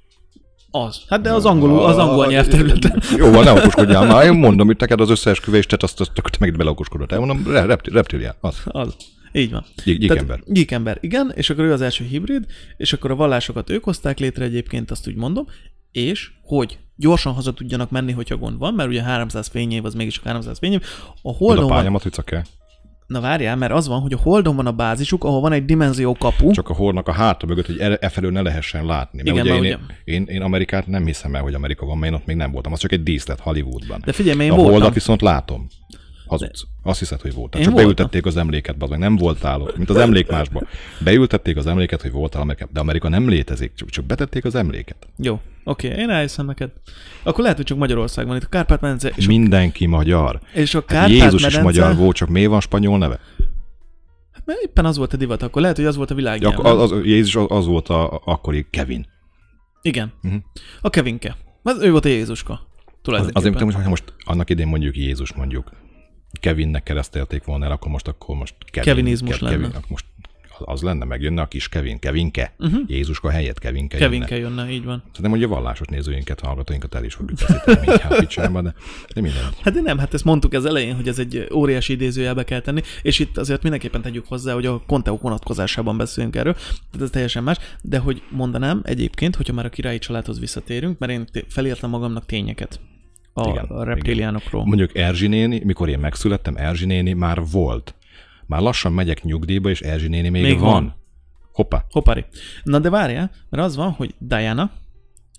[0.71, 1.01] Az.
[1.07, 3.01] Hát de az angolul, az angol nyelvterületen.
[3.17, 4.25] Jó, van, ne okoskodjál már.
[4.25, 7.11] Én mondom, hogy neked az összeesküvést, tehát azt, azt, azt megint beleokoskodott.
[7.11, 8.35] Elmondom, re- repti- reptilián.
[8.39, 8.61] Az.
[8.65, 8.95] Az.
[9.31, 9.65] Így van.
[9.83, 10.39] Gyík- gyíkember.
[10.45, 12.45] Gyíkember, igen, és akkor ő az első hibrid,
[12.77, 15.47] és akkor a vallásokat ők hozták létre egyébként, azt úgy mondom,
[15.91, 20.21] és hogy gyorsan haza tudjanak menni, hogyha gond van, mert ugye 300 fényév az mégis
[20.23, 20.81] 300 fényév.
[21.21, 22.41] A Holdon van, pályamatrica kell.
[23.07, 26.13] na várjál, mert az van, hogy a Holdon van a bázisuk, ahol van egy dimenzió
[26.19, 26.51] kapu.
[26.51, 29.21] Csak a hornak a háta mögött, hogy e, e felől ne lehessen látni.
[29.23, 32.13] Mert Igen, ugye, mert én, én, én, Amerikát nem hiszem el, hogy Amerika van, mert
[32.13, 32.71] én ott még nem voltam.
[32.71, 34.01] Az csak egy díszlet Hollywoodban.
[34.05, 34.71] De figyelj, én a voltam.
[34.71, 35.67] holdat viszont látom.
[36.31, 36.63] Hazudsz.
[36.83, 37.59] Azt hiszed, hogy voltál.
[37.61, 37.93] Én Csak voltam.
[37.95, 38.99] beültették az emléket, bazd meg.
[38.99, 40.61] Nem voltál ott, mint az emlékmásba.
[40.99, 42.73] Beültették az emléket, hogy voltál Amerikában.
[42.73, 45.07] De Amerika nem létezik, csak, csak betették az emléket.
[45.17, 46.71] Jó, oké, én elhiszem neked.
[47.23, 48.43] Akkor lehet, hogy csak Magyarország van itt.
[48.43, 50.39] A Kárpát-medence és, Mindenki magyar.
[50.53, 51.25] és a Hát Kárpát-medence...
[51.25, 53.19] Jézus is magyar volt, csak miért van spanyol neve?
[54.31, 56.41] Hát mert éppen az volt a divat, akkor lehet, hogy az volt a világ.
[56.41, 59.05] Ja, az, az, Jézus az, az volt a, a akkori Kevin.
[59.81, 60.13] Igen.
[60.21, 60.35] Mhm.
[60.81, 61.35] A Kevinke.
[61.63, 62.67] Az, ő volt a Jézuska.
[63.03, 65.71] Az, azért, ha most annak idén mondjuk Jézus mondjuk,
[66.41, 69.55] Kevinnek keresztelték volna el, akkor most akkor most Kevin, Kevinizmus lenne.
[69.55, 70.05] Kevin, akkor most
[70.65, 72.53] az lenne, megjönne a kis Kevin, Kevinke.
[72.59, 72.81] Uh-huh.
[72.87, 74.61] Jézuska helyett Kevinke, Kevinke jönne.
[74.61, 75.03] jönne, így van.
[75.05, 78.73] Szerintem, hogy a vallásos nézőinket, hallgatóinkat el is fogjuk mindjárt picsába, de,
[79.13, 79.43] de minden.
[79.61, 82.81] Hát de nem, hát ezt mondtuk az elején, hogy ez egy óriási idézőjelbe kell tenni,
[83.01, 87.43] és itt azért mindenképpen tegyük hozzá, hogy a konteók vonatkozásában beszélünk erről, tehát ez teljesen
[87.43, 92.25] más, de hogy mondanám egyébként, hogyha már a királyi családhoz visszatérünk, mert én felírtam magamnak
[92.25, 92.79] tényeket
[93.33, 94.65] a, Igen, a reptiliánokról.
[94.65, 97.95] Mondjuk Erzsi néni, mikor én megszülettem, Erzsi néni már volt.
[98.45, 100.71] Már lassan megyek nyugdíjba, és Erzsi néni még, Még van.
[100.71, 100.95] van.
[101.53, 102.25] Hoppá, Hoppari.
[102.63, 104.71] Na de várjál, mert az van, hogy Diana,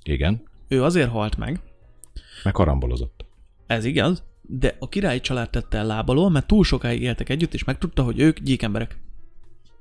[0.02, 1.60] igen, ő azért halt meg,
[2.44, 3.24] meg karambolozott.
[3.66, 7.64] ez igaz, de a királyi család tette el lábalól, mert túl sokáig éltek együtt, és
[7.64, 8.96] megtudta, hogy ők gyíkemberek.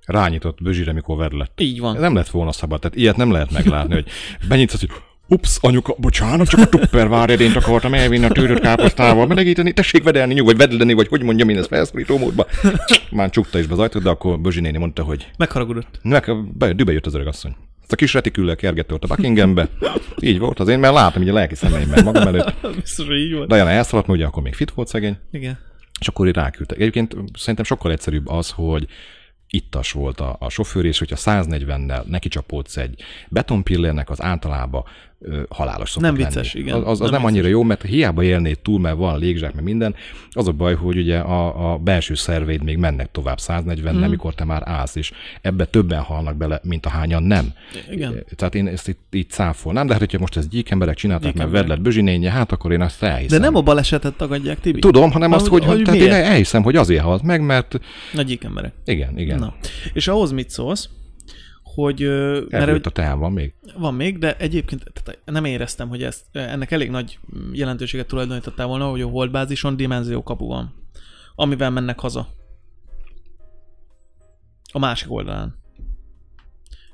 [0.06, 1.60] Rányított Bözsire, mikor verlett.
[1.62, 1.96] Így van.
[1.96, 4.08] Ez nem lett volna szabad, tehát ilyet nem lehet meglátni, hogy
[4.48, 4.90] benyitsz, hogy
[5.32, 10.58] ups, anyuka, bocsánat, csak a tupperware-edényt akartam elvinni a tűrött káposztával, melegíteni, tessék vedelni, nyugodj,
[10.58, 12.46] vedleni, vagy hogy mondjam én ezt felszorító módba.
[13.12, 16.00] Már csukta is be az ajtót, de akkor Bözsi néni mondta, hogy Megharagudott.
[16.04, 17.56] meg, be, dübe jött az öregasszony.
[17.82, 18.58] Ezt a kis retiküllel
[18.90, 19.68] ott a Buckinghambe.
[20.20, 22.54] Így volt az én, mert látom így a lelki szemeimmel magam előtt.
[22.82, 23.50] Biztos, hogy így volt.
[23.50, 25.18] Diana elszaladt, mert ugye akkor még fit volt szegény.
[25.32, 25.58] Igen.
[26.00, 26.80] És akkor így ráküldtek.
[26.80, 28.88] Egyébként szerintem sokkal egyszerűbb az, hogy
[29.50, 34.84] ittas volt a, a sofőr, és hogyha 140-nel neki csapódsz egy betonpillérnek, az általában
[35.50, 36.26] halálos szokott Nem lenni.
[36.26, 36.76] vicces, igen.
[36.76, 37.32] Az, az, az Nem nem, vicces.
[37.34, 39.96] annyira jó, mert hiába élnéd túl, mert van légzsák, meg minden,
[40.32, 44.04] az a baj, hogy ugye a, a belső szerveid még mennek tovább 140 Mhm.
[44.04, 44.06] mm.
[44.08, 47.54] amikor te már állsz, és ebbe többen halnak bele, mint a hányan nem.
[47.92, 48.24] Igen.
[48.36, 51.50] Tehát én ezt itt, így cáfolnám, de hát hogyha most ezt gyík emberek csinálták, mert
[51.52, 53.40] vedlet Bözsinénye, hát akkor én azt elhiszem.
[53.40, 54.80] De nem a balesetet tagadják, Tibi.
[54.80, 57.80] Tudom, hanem azt, Ahogy- hogy, hogy tehát én elhiszem, hogy azért halt meg, mert
[58.14, 58.74] Nagy gyík emberek.
[58.86, 59.40] igen, igen.
[59.40, 59.54] Na.
[59.94, 60.90] És ahhoz mit szólsz,
[61.76, 62.00] hogy...
[62.50, 63.54] Mert hogy a teán van még.
[63.78, 67.20] van még, de egyébként tehát nem éreztem, hogy ezt, ennek elég nagy
[67.52, 70.74] jelentőséget tulajdonítottál volna, hogy a holdbázison dimenzió kapu van,
[71.36, 72.28] amivel mennek haza.
[74.72, 75.60] A másik oldalán.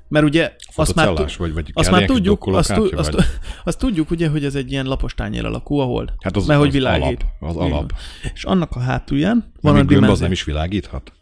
[0.08, 3.24] Mert ugye azt már, tu- vagy, vagy azt már tudjuk, azt, tu- azt, vagy?
[3.64, 6.12] azt tudjuk ugye, hogy ez egy ilyen lapos tányér alakú a hold.
[6.18, 7.24] Hát az, mert hogy az világít.
[7.40, 7.56] alap.
[7.56, 7.92] Az alap.
[8.34, 10.22] És annak a hátulján Van a gömb az dimenzió.
[10.22, 11.12] nem is világíthat?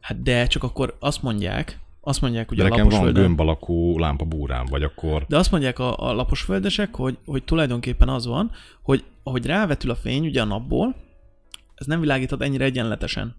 [0.00, 4.24] Hát de csak akkor azt mondják, azt mondják De a nekem van gömb alakú lámpa
[4.24, 5.24] búrám, vagy akkor...
[5.28, 8.50] de azt mondják a, a lapos földesek, hogy, hogy tulajdonképpen az van,
[8.82, 10.96] hogy ahogy rávetül a fény ugye a napból,
[11.74, 13.34] ez nem világíthat ennyire egyenletesen.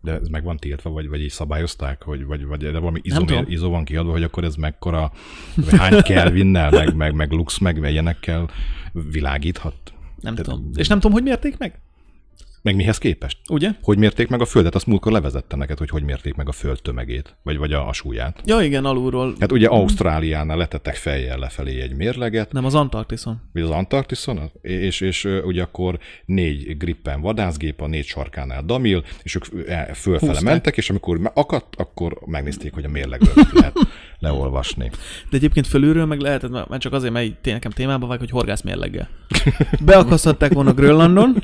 [0.00, 3.24] De ez meg van tiltva, vagy, vagy így szabályozták, hogy, vagy, vagy de valami izó,
[3.24, 3.44] tudom.
[3.48, 5.12] izó van kiadva, hogy akkor ez mekkora,
[5.54, 8.50] vagy hány Kelvinnel, meg, meg, meg lux, meg ilyenekkel
[8.92, 9.74] világíthat.
[10.20, 10.70] Nem De- tudom.
[10.74, 11.81] És nem tudom, hogy mérték meg?
[12.62, 13.38] Meg mihez képest?
[13.50, 13.70] Ugye?
[13.82, 14.74] Hogy mérték meg a Földet?
[14.74, 17.92] Azt múltkor levezettem neked, hogy hogy mérték meg a Föld tömegét, vagy, vagy a, a
[17.92, 18.40] súlyát.
[18.44, 19.34] Ja igen, alulról.
[19.40, 23.40] Hát ugye Ausztráliánál letettek fejjel lefelé egy mérleget, Nem az Antarktiszon.
[23.52, 29.34] vagy az Antarktiszon, és, és ugye akkor négy grippen vadászgép a négy sarkánál damil, és
[29.34, 29.44] ők
[29.94, 30.42] fölfele Húzták.
[30.42, 33.74] mentek, és amikor akadt, akkor megnézték, hogy a mérlegről lehet
[34.22, 34.90] leolvasni.
[35.30, 38.18] De egyébként fölülről meg lehetett, mert mert csak azért, mert így té- nekem témába vagy,
[38.18, 39.08] hogy horgász mérleggel.
[39.84, 41.42] Beakasztották volna Grönlandon,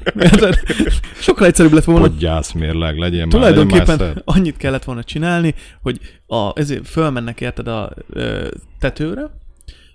[1.20, 5.54] sokkal egyszerűbb lett volna Podgyász mérleg, legyen már, legyen már Tulajdonképpen annyit kellett volna csinálni,
[5.82, 9.30] hogy a, ezért fölmennek érted a ö, tetőre,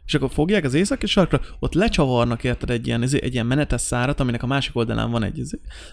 [0.06, 4.20] és akkor fogják az északi sarkra, ott lecsavarnak érted egy ilyen, egy ilyen menetes szárat,
[4.20, 5.42] aminek a másik oldalán van egy,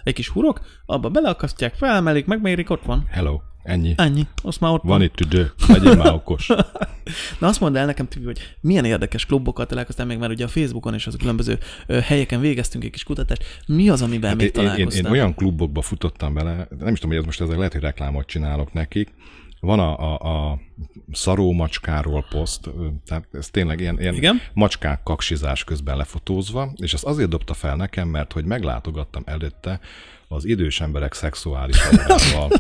[0.05, 3.07] egy kis hurok, abba beleakasztják, felmelik, megmérik, ott van.
[3.11, 3.95] Hello, ennyi.
[3.97, 5.03] Ennyi, azt már ott Van van.
[5.03, 6.47] itt tüdő, legyél már okos.
[7.41, 10.49] Na azt mondd el nekem, Tibi, hogy milyen érdekes klubokkal találkoztál még, mert ugye a
[10.49, 11.59] Facebookon és az különböző
[12.03, 13.63] helyeken végeztünk egy kis kutatást.
[13.67, 15.05] Mi az, amiben még Hát Én, én, találkoztál?
[15.05, 18.27] én olyan klubokba futottam bele, nem is tudom, hogy ez most ezek lehet, hogy reklámot
[18.27, 19.09] csinálok nekik.
[19.61, 20.59] Van a, a, a
[21.13, 22.71] szaró macskáról poszt,
[23.07, 24.41] tehát ez tényleg ilyen, ilyen Igen?
[24.53, 29.81] macskák kaksizás közben lefotózva, és ezt azért dobta fel nekem, mert hogy meglátogattam előtte
[30.29, 32.51] az idős emberek szexuális oldalával.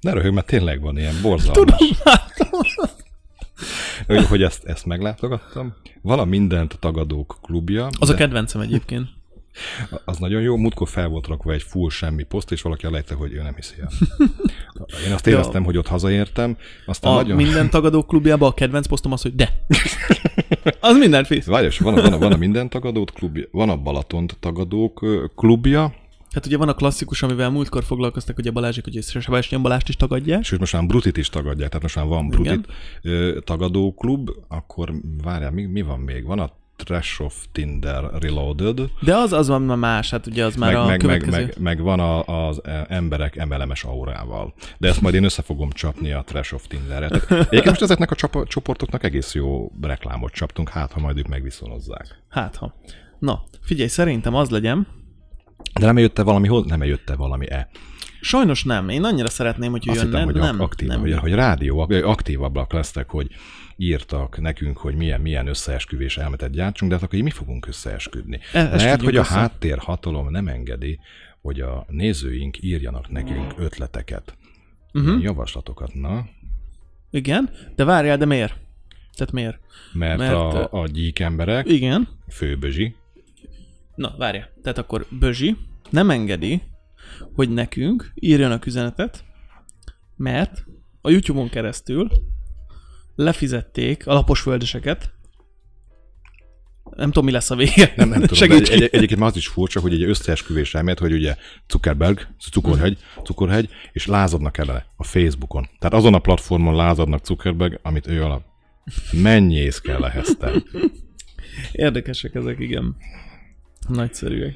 [0.00, 1.80] Ne röhög, mert tényleg van ilyen borzalmas.
[4.06, 5.74] Hogy, hogy ezt, ezt meglátogattam.
[6.02, 7.86] Van a mindent tagadók klubja.
[7.98, 9.08] Az a de- kedvencem egyébként.
[10.04, 13.32] az nagyon jó, múltkor fel volt rakva egy full semmi poszt, és valaki alejte, hogy
[13.32, 13.88] ő nem hiszi el.
[15.06, 16.56] Én azt éreztem, hogy ott hazaértem,
[16.86, 17.36] aztán A nagyon...
[17.36, 19.64] minden tagadó klubjában a kedvenc posztom az, hogy de.
[20.80, 21.46] Az mindent visz.
[21.46, 25.06] Várj, és van a, van, a, van a minden tagadót klubja, van a Balatont tagadók
[25.36, 25.94] klubja,
[26.30, 30.44] Hát ugye van a klasszikus, amivel múltkor foglalkoztak, ugye Balázsik, hogy Sebestyén Balást is tagadják.
[30.44, 32.66] Sőt, most már Brutit is tagadják, tehát most már van Brutit
[33.02, 36.24] ö, tagadó klub, akkor várjál, mi, mi van még?
[36.24, 36.50] Van a
[36.84, 38.80] Trash of Tinder Reloaded.
[39.00, 41.44] De az, az van más, hát ugye az már meg, a meg, meg, következő.
[41.44, 44.54] meg, meg, van a, az emberek emelemes aurával.
[44.78, 47.08] De ezt majd én össze fogom csapni a Trash of Tinderre.
[47.08, 51.28] Tehát egyébként most ezeknek a csapa- csoportoknak egész jó reklámot csaptunk, hát ha majd ők
[51.28, 52.22] megviszonozzák.
[52.28, 52.74] Hát ha.
[53.18, 54.97] Na, figyelj, szerintem az legyen.
[55.80, 57.68] De nem jött-e valami, hol- nem jött-e valami-e?
[58.20, 58.88] Sajnos nem.
[58.88, 61.00] Én annyira szeretném, hogy Azt jönne, hittem, hogy nem, aktív, nem.
[61.00, 63.28] hogy, hogy rádió, aktívabbak lesznek, hogy
[63.76, 68.40] írtak nekünk, hogy milyen, milyen összeesküvés elmetet gyártsunk, de hát akkor mi fogunk összeesküdni.
[68.52, 69.32] E- Lehet, hogy a össze.
[69.34, 70.98] háttérhatalom nem engedi,
[71.40, 74.36] hogy a nézőink írjanak nekünk ötleteket,
[74.92, 75.22] Uh-huh.
[75.22, 76.26] javaslatokat, na,
[77.10, 78.54] Igen, de várjál, de miért?
[79.16, 79.58] Tehát miért?
[79.92, 82.08] mert, Mert, a, a gyík emberek, Igen.
[82.30, 82.94] főbözsi,
[83.98, 84.48] Na, várjál.
[84.62, 85.56] Tehát akkor Bözsi
[85.90, 86.62] nem engedi,
[87.34, 89.24] hogy nekünk írjanak üzenetet,
[90.16, 90.64] mert
[91.00, 92.10] a YouTube-on keresztül
[93.14, 95.12] lefizették a lapos földeseket.
[96.96, 97.92] Nem tudom, mi lesz a vége.
[97.96, 101.12] nem, nem tudom, egy, egy, egyébként már az is furcsa, hogy egy összeesküvés elmélet, hogy
[101.12, 101.36] ugye
[101.68, 105.68] Zuckerberg, cukorhegy, cukorhegy, és lázadnak ellene a Facebookon.
[105.78, 108.42] Tehát azon a platformon lázadnak Zuckerberg, amit ő alap.
[109.12, 110.52] Mennyész kell ehhez te.
[111.72, 112.96] Érdekesek ezek, igen.
[113.88, 114.54] Nagyszerűek.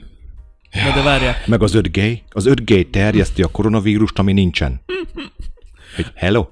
[0.73, 4.81] Na de várjál, Meg az 5G, az 5G terjeszti a koronavírust, ami nincsen.
[5.97, 6.47] Hogy hello?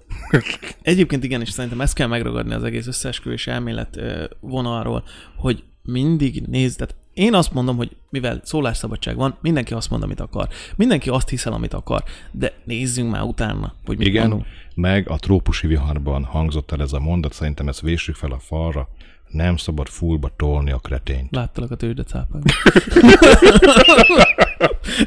[0.82, 4.00] Egyébként igen, és szerintem ezt kell megragadni az egész összeesküvés elmélet
[4.40, 5.04] vonalról,
[5.36, 10.20] hogy mindig nézd, tehát én azt mondom, hogy mivel szólásszabadság van, mindenki azt mond, amit
[10.20, 10.48] akar.
[10.76, 12.04] Mindenki azt hiszel, amit akar.
[12.30, 14.46] De nézzünk már utána, hogy mit Igen, mondunk.
[14.74, 18.88] meg a trópusi viharban hangzott el ez a mondat, szerintem ezt vésük fel a falra,
[19.30, 21.34] nem szabad fullba tolni a kretényt.
[21.34, 22.42] Láttalak a tőzsdecápában.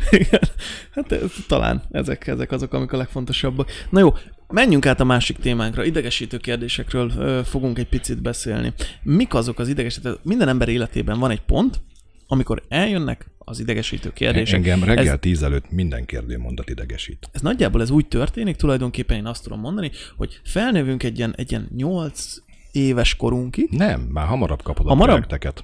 [0.09, 0.39] Igen.
[0.91, 3.69] Hát ez, talán ezek, ezek azok, amik a legfontosabbak.
[3.89, 4.13] Na jó,
[4.47, 5.83] menjünk át a másik témánkra.
[5.83, 8.73] Idegesítő kérdésekről ö, fogunk egy picit beszélni.
[9.03, 10.17] Mik azok az idegesítő?
[10.21, 11.81] Minden ember életében van egy pont,
[12.27, 14.55] amikor eljönnek az idegesítő kérdések.
[14.55, 17.29] Engem reggel Ez, tíz előtt minden kérdőmondat idegesít.
[17.31, 21.51] ez nagyjából ez úgy történik, tulajdonképpen én azt tudom mondani, hogy felnövünk egy ilyen, egy
[21.51, 22.36] ilyen 8
[22.73, 25.09] éves korunkig, Nem, már hamarabb kapod a Hamarabb?
[25.09, 25.63] projekteket.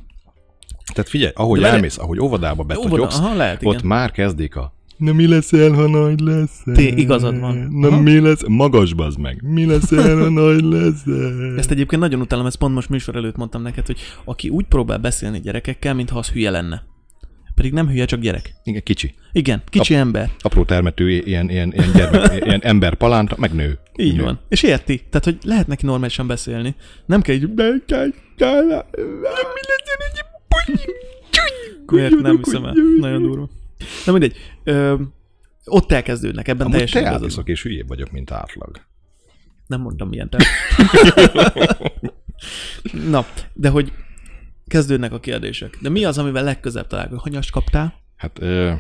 [0.93, 3.85] Tehát figyelj, ahogy De elmész, ahogy óvodába betotyogsz, Óvoda- aha, lehet, ott igen.
[3.87, 6.73] már kezdik a Na mi leszel, ha nagy leszel?
[6.73, 7.67] Té, igazad van.
[7.71, 7.99] Na Aha.
[8.01, 8.41] mi lesz?
[8.47, 9.41] Magas bazd meg.
[9.43, 11.53] Mi leszel, ha nagy leszel?
[11.57, 14.97] Ezt egyébként nagyon utálom, ezt pont most műsor előtt mondtam neked, hogy aki úgy próbál
[14.97, 16.83] beszélni gyerekekkel, mintha az hülye lenne.
[17.59, 18.53] Pedig nem hülye, csak gyerek.
[18.63, 19.13] Igen, kicsi.
[19.31, 20.31] Igen, kicsi ember.
[20.39, 23.79] Apró termető, ilyen, ilyen, ilyen, gyermek, ilyen ember palánta, meg nő.
[23.95, 24.23] Így nő.
[24.23, 24.39] van.
[24.49, 24.97] És érti.
[25.09, 26.75] Tehát, hogy lehet neki normálisan beszélni.
[27.05, 27.49] Nem kell így...
[31.85, 32.73] Miért nem hiszem el?
[32.99, 33.49] Nagyon durva.
[34.05, 34.35] Na mindegy.
[34.63, 34.95] Ö,
[35.65, 38.81] ott elkezdődnek, ebben Amúgy teljesen te igazad és hülyébb vagyok, mint átlag.
[39.67, 40.45] Nem mondtam milyen te.
[43.11, 43.91] Na, de hogy
[44.69, 45.77] kezdődnek a kérdések.
[45.81, 47.21] De mi az, amivel legközebb találkozol?
[47.23, 47.93] Hanyast kaptál?
[48.15, 48.73] Hát ö,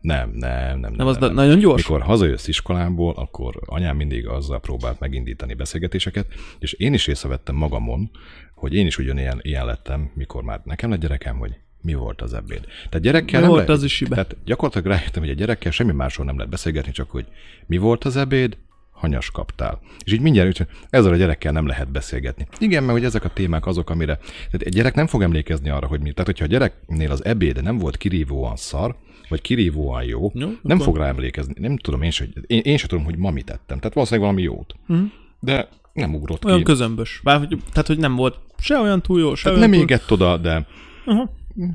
[0.00, 0.92] nem, nem, nem.
[0.92, 1.82] Nem, az na- nagyon gyors?
[1.82, 6.26] Mikor hazajössz iskolából, akkor anyám mindig azzal próbált megindítani beszélgetéseket,
[6.58, 8.10] és én is észrevettem magamon,
[8.54, 12.34] hogy én is ugyanilyen ilyen lettem, mikor már nekem lett gyerekem, hogy mi volt az
[12.34, 12.60] ebéd.
[12.60, 13.74] Tehát gyerekkel Mi nem volt le...
[13.74, 14.04] az is?
[14.08, 17.26] Tehát gyakorlatilag rájöttem, hogy a gyerekkel semmi másról nem lehet beszélgetni, csak hogy
[17.66, 18.56] mi volt az ebéd,
[19.02, 19.80] hanyas kaptál.
[20.04, 22.46] És így mindjárt hogy ezzel a gyerekkel nem lehet beszélgetni.
[22.58, 24.16] Igen, mert hogy ezek a témák azok, amire...
[24.16, 26.10] Tehát egy gyerek nem fog emlékezni arra, hogy mi.
[26.10, 28.96] Tehát, hogyha a gyereknél az ebéd nem volt kirívóan szar,
[29.28, 31.54] vagy kirívóan jó, Jó, nem akkor- fog rá emlékezni.
[31.56, 33.76] Nem tudom én sem, én, én sem tudom, hogy ma mit tettem.
[33.78, 34.74] Tehát valószínűleg valami jót.
[34.86, 35.02] Mhm.
[35.40, 36.64] De nem ugrott Olyan ki.
[36.64, 37.20] közömbös.
[37.24, 39.88] Bár, hogy- tehát, hogy nem volt se olyan túl jó, se Tehát olyan nem túl...
[39.88, 40.66] égett oda, de
[41.04, 41.30] Aha.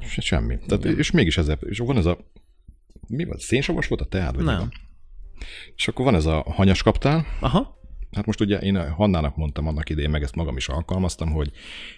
[0.09, 0.57] se, semmi.
[0.67, 2.17] Tehát, és mégis ez, és van ez a...
[3.07, 3.39] Mi volt?
[3.39, 4.35] Szénsavas volt a teád?
[4.35, 4.69] Vagy Nem.
[5.75, 7.75] És akkor van ez a hanyas kaptál, Aha.
[8.11, 11.51] Hát most ugye én Hannának mondtam annak idején, meg ezt magam is alkalmaztam, hogy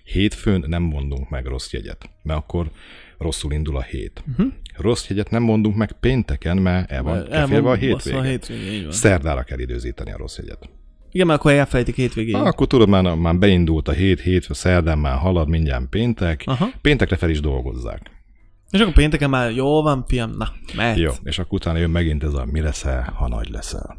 [0.04, 2.72] hétfőn nem mondunk meg rossz jegyet, mert akkor
[3.18, 4.24] rosszul indul a hét.
[4.32, 4.54] Uh-huh.
[4.76, 8.18] Rossz jegyet nem mondunk meg pénteken, mert el van kefélve a hétvége.
[8.18, 8.92] a hétvége.
[8.92, 10.70] Szerdára kell időzíteni a rossz jegyet.
[11.12, 12.36] Igen, mert akkor elfelejtik hétvégéig.
[12.36, 16.70] Ah, akkor tudod, már, már beindult a hét, hétfő, szerdán már halad mindjárt péntek, Aha.
[16.82, 18.12] péntekre fel is dolgozzák.
[18.72, 20.98] És akkor pénteken már jó van, piam, na, mehet.
[20.98, 23.98] Jó, és akkor utána jön megint ez a mi leszel, ha nagy leszel.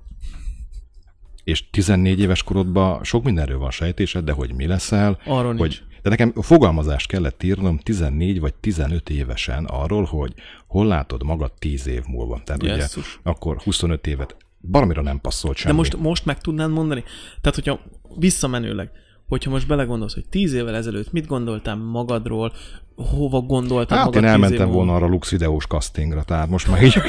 [1.44, 5.58] És 14 éves korodban sok mindenről van sejtésed, de hogy mi leszel, Arról nincs.
[5.60, 10.34] hogy de nekem fogalmazást kellett írnom 14 vagy 15 évesen arról, hogy
[10.66, 12.40] hol látod magad 10 év múlva.
[12.44, 13.18] Tehát Jesszus.
[13.20, 15.76] ugye akkor 25 évet baromira nem passzolt De semmi.
[15.76, 17.04] most, most meg tudnád mondani?
[17.40, 17.80] Tehát, hogyha
[18.18, 18.90] visszamenőleg,
[19.30, 22.52] hogyha most belegondolsz, hogy tíz évvel ezelőtt mit gondoltál magadról,
[22.96, 24.72] hova gondoltál Hát magad én év elmentem múlva?
[24.72, 27.00] volna arra Lux videós castingra, tehát most már így...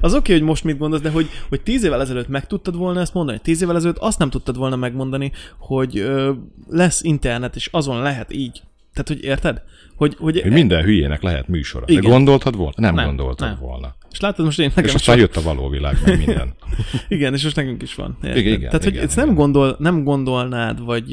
[0.00, 3.00] Az oké, hogy most mit gondolsz, de hogy, hogy tíz évvel ezelőtt meg tudtad volna
[3.00, 6.32] ezt mondani, tíz évvel ezelőtt azt nem tudtad volna megmondani, hogy ö,
[6.68, 8.62] lesz internet, és azon lehet így.
[8.92, 9.62] Tehát, hogy érted?
[10.02, 11.84] Hogy, hogy, hogy minden hülyének lehet műsora.
[11.84, 12.10] De Igen.
[12.10, 12.72] gondoltad volna?
[12.76, 13.58] Nem, Nem, gondoltad nem.
[13.60, 13.94] volna.
[14.10, 16.54] És látod, most én nekem És aztán jött a való világ, meg minden.
[17.08, 18.16] Igen, és most nekünk is van.
[18.22, 18.38] Érted?
[18.38, 19.26] Igen, igen, tehát, hogy igen, ezt igen.
[19.26, 21.06] nem, gondol, nem gondolnád, vagy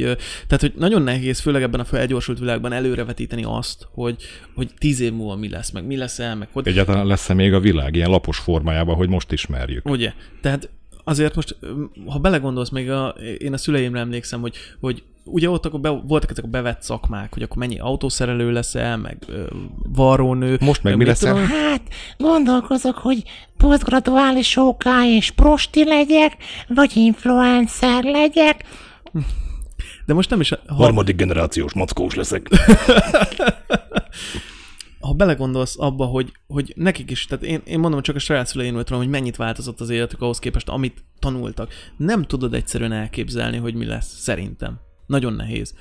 [0.47, 4.15] tehát, hogy nagyon nehéz, főleg ebben a felgyorsult világban előrevetíteni azt, hogy,
[4.55, 7.53] hogy tíz év múlva mi lesz, meg mi lesz el, meg hogy Egyáltalán lesz-e még
[7.53, 9.89] a világ ilyen lapos formájában, hogy most ismerjük?
[9.89, 10.13] Ugye?
[10.41, 10.69] Tehát
[11.03, 11.57] azért most,
[12.05, 16.31] ha belegondolsz, még a, én a szüleimre emlékszem, hogy, hogy ugye ott akkor be, voltak
[16.31, 19.43] ezek a bevett szakmák, hogy akkor mennyi autószerelő leszel, meg ö,
[19.93, 20.57] varrónő.
[20.61, 21.33] Most meg mi leszel?
[21.33, 21.81] tudom, Hát,
[22.17, 23.23] gondolkozok, hogy
[23.57, 28.63] posztgraduális OK és prosti legyek, vagy influencer legyek.
[30.05, 32.47] De most nem is, ha, Harmadik generációs mackós leszek.
[34.99, 38.83] ha belegondolsz abba, hogy, hogy nekik is, tehát én, én mondom csak a saját szüleimről
[38.83, 41.73] tudom, hogy mennyit változott az életük ahhoz képest, amit tanultak.
[41.97, 44.79] Nem tudod egyszerűen elképzelni, hogy mi lesz, szerintem.
[45.09, 45.73] Nagyon nehéz.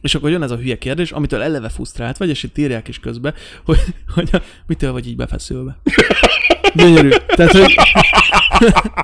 [0.00, 2.98] És akkor jön ez a hülye kérdés, amitől eleve frusztrált vagy, és itt írják is
[2.98, 3.78] közbe, hogy,
[4.14, 5.80] hogy a, mitől vagy így befeszülve.
[6.74, 7.08] Gyönyörű.
[7.26, 7.74] Tehát, hogy...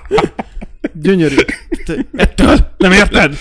[1.02, 1.34] Gyönyörű.
[1.84, 2.74] Te- Ettől?
[2.76, 3.36] Nem érted?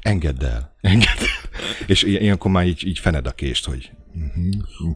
[0.00, 0.76] Engedd el.
[0.80, 1.50] Engedd el.
[1.86, 3.90] És ilyen- ilyenkor már így, így fened a kést, hogy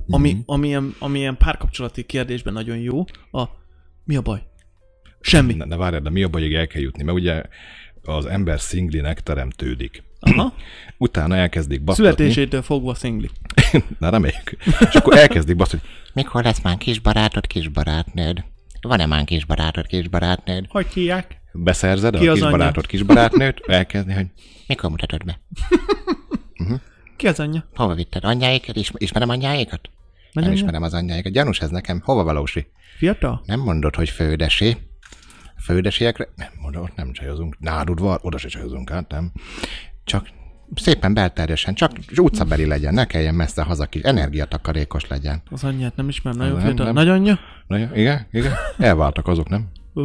[0.09, 3.45] Ami, amilyen, amilyen párkapcsolati kérdésben nagyon jó, a
[4.05, 4.43] mi a baj?
[5.21, 5.55] Semmi.
[5.55, 7.43] ne, ne várjál, de mi a baj, el kell jutni, mert ugye
[8.03, 10.03] az ember szinglinek teremtődik.
[10.25, 10.55] Aha.
[10.99, 12.13] Utána elkezdik basztatni.
[12.13, 13.31] Születésétől fogva szingli.
[13.99, 14.57] Na reméljük.
[14.81, 15.89] És akkor elkezdik basztatni.
[16.13, 18.45] Mikor lesz már kisbarátod, kisbarátnőd?
[18.81, 20.65] Van-e már kisbarátod, kisbarátnőd?
[20.69, 21.41] Hogy hívják?
[21.53, 24.27] Beszerzed Ki a kisbarátod, kisbarátnőt, elkezdi, hogy
[24.67, 25.41] Mikor mutatod be?
[27.17, 27.69] Ki az anyja?
[27.75, 28.25] Hova vitted?
[28.25, 28.77] Anyjáikat?
[28.77, 29.81] Is- ismerem anyjáikat?
[29.83, 29.93] Nem
[30.33, 30.57] Nagyanyja?
[30.57, 31.33] ismerem az anyjáikat.
[31.33, 32.01] Gyanús ez nekem.
[32.05, 32.67] Hova valósi?
[32.97, 33.43] Fiatal?
[33.47, 34.77] Nem mondod, hogy fődesi.
[35.65, 37.59] földesiekre, nem, oda ott nem csajozunk.
[37.59, 39.33] Nádudvar, oda se csajozunk át, nem.
[40.05, 40.29] Csak
[40.75, 45.43] szépen belterjesen, csak utcabeli legyen, ne kelljen messze haza ki, energiatakarékos legyen.
[45.51, 46.85] Az anyját nem ismerem, nagyon Nem, fiatal.
[46.85, 46.95] nem.
[46.95, 47.39] Nagyanyja?
[47.67, 48.53] Na, ja, igen, igen.
[48.79, 49.69] Elváltak azok, nem?
[49.95, 50.05] Uh,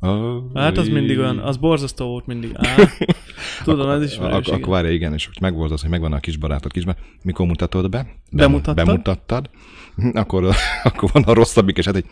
[0.00, 2.50] Oh, hát az mindig olyan, az borzasztó volt mindig.
[2.54, 2.74] Á,
[3.64, 6.72] tudom, ez is Ak- akkor várja, igen, és hogy az, hogy megvan a kis barátod
[6.72, 6.96] kisben.
[7.22, 7.96] Mikor mutatod be?
[7.98, 8.86] Bemu- Bemutattad?
[8.86, 9.50] Bemutattad.
[10.12, 10.44] Akkor,
[10.82, 12.06] akkor van a rosszabbik, és hát egy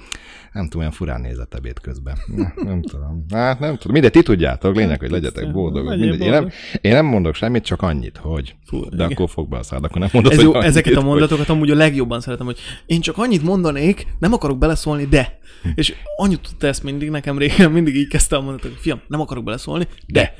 [0.54, 2.16] nem tudom, olyan furán nézett ebéd közben.
[2.56, 3.24] Nem, tudom.
[3.30, 3.92] Hát nem tudom.
[3.92, 5.44] Mindegy, ti tudjátok, lényeg, hogy legyetek.
[5.44, 6.20] Legyél Mindegy.
[6.20, 6.52] Én, nem, boldog.
[6.80, 8.54] én nem mondok semmit, csak annyit, hogy.
[8.66, 9.10] Fú, de igen.
[9.10, 11.04] akkor fog be a szád, akkor nem mondod, Ez hogy jó, annyit, ezeket a hogy-
[11.04, 15.38] mondatokat amúgy a legjobban szeretem, hogy én csak annyit mondanék, nem akarok beleszólni, de.
[15.74, 19.20] És annyit tudta ezt mindig, nekem régen mindig így kezdte a mondatot, hogy fiam, nem
[19.20, 20.34] akarok beleszólni, de.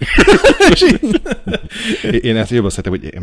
[2.21, 3.15] Én ezt jobban szeretem, hogy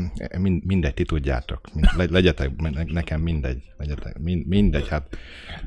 [0.41, 1.61] mind- mindegy, ti tudjátok.
[2.09, 3.57] Legyetek, ne- nekem mindegy.
[3.77, 5.17] Legyetek, mind- mindegy, hát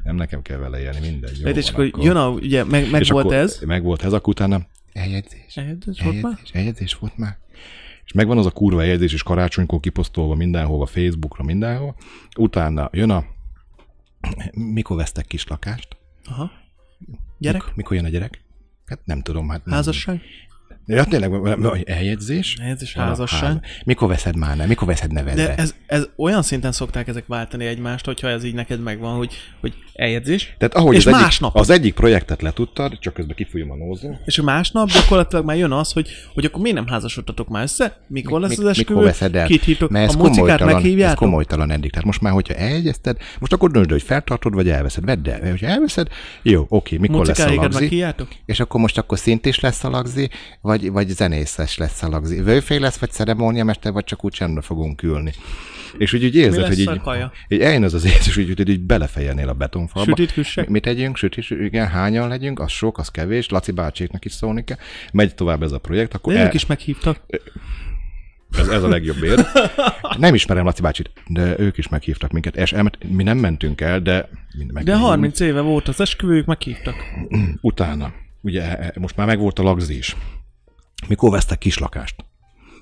[0.03, 1.41] nem nekem kell vele élni, mindegy.
[1.41, 3.61] Jó és van, akkor jön a, ugye, meg, meg volt akkor ez.
[3.67, 5.57] Meg volt ez, akkor utána Eljegyzés.
[5.57, 6.33] Eljegyzés volt már?
[6.33, 7.39] Eljegyzés, eljegyzés volt már.
[8.05, 11.95] és megvan az a kurva eljegyzés, és karácsonykor kiposztolva mindenhova, Facebookra, mindenhol.
[12.39, 13.25] Utána jön a...
[14.53, 15.97] Mikor vesztek kis lakást?
[16.25, 16.51] Aha.
[17.39, 17.61] Gyerek?
[17.61, 18.45] Mikor, mikor jön a gyerek?
[18.87, 19.49] Hát nem tudom.
[19.49, 19.75] Hát nem.
[19.75, 20.21] Házasság?
[20.87, 22.57] Ja, tényleg, eljegyzés?
[22.61, 23.43] Eljegyzés, házasság.
[23.43, 24.67] ház- Mikor veszed már ne?
[24.67, 25.43] Mikor veszed nevedbe?
[25.43, 29.35] De ez, ez olyan szinten szokták ezek váltani egymást, hogyha ez így neked megvan, hogy,
[29.61, 31.57] hogy eljegyzés, Tehát ahogy és az, egyik, másnap.
[31.57, 35.73] az egyik projektet letudtad, csak közben kifújom a nózim, és a másnap gyakorlatilag már jön
[35.73, 37.97] az, hogy, hogy akkor miért nem házasodtatok már össze?
[38.09, 38.95] Mikor lesz az esküvő?
[38.95, 39.47] Mikor veszed el?
[39.47, 39.91] Kit hívtok?
[39.91, 41.19] Mert ez a komolytalan, ez meghívjátok?
[41.19, 41.91] komolytalan eddig.
[41.91, 45.05] Tehát most már, hogyha eljegyezted, most akkor döntsd, hogy feltartod, vagy elveszed.
[45.05, 45.51] Vedd el.
[45.51, 46.09] Hogyha elveszed,
[46.43, 48.05] jó, oké, mikor lesz a lagzi?
[48.47, 50.31] És akkor most akkor szint is lesz a lagzi,
[50.61, 52.41] vagy, vagy zenészes lesz a lagzi.
[52.43, 55.33] Vőfél lesz, vagy ceremóniamester, vagy csak úgy csendbe fogunk ülni.
[55.99, 57.01] és úgy, úgy érzed, hogy így,
[57.49, 60.15] így eljön az az érzés, hogy így, így belefejelnél a betonfalba.
[60.57, 61.17] Mi- Mit tegyünk?
[61.17, 62.61] Sütit, igen, hányan legyünk?
[62.61, 63.49] Az sok, az kevés.
[63.49, 64.77] Laci bácséknak is szólni kell.
[65.13, 67.21] Megy tovább ez a projekt, akkor De el, ők is meghívtak.
[68.59, 69.47] ez, ez a legjobb ér.
[70.19, 72.57] Nem ismerem Laci bácsit, de ők is meghívtak minket.
[72.57, 74.29] És elment, mi nem mentünk el, de
[74.73, 76.95] meg De 30 éve volt az esküvőjük, meghívtak.
[77.61, 80.17] utána, ugye e- most már megvolt a lagzi is.
[81.09, 82.25] Mikor vesztek kislakást?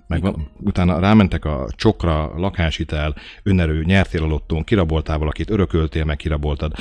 [0.07, 0.25] Meg
[0.61, 6.73] utána rámentek a csokra, lakáshitel, önerő, nyertél a lottón, kiraboltál valakit, örököltél, meg kiraboltad.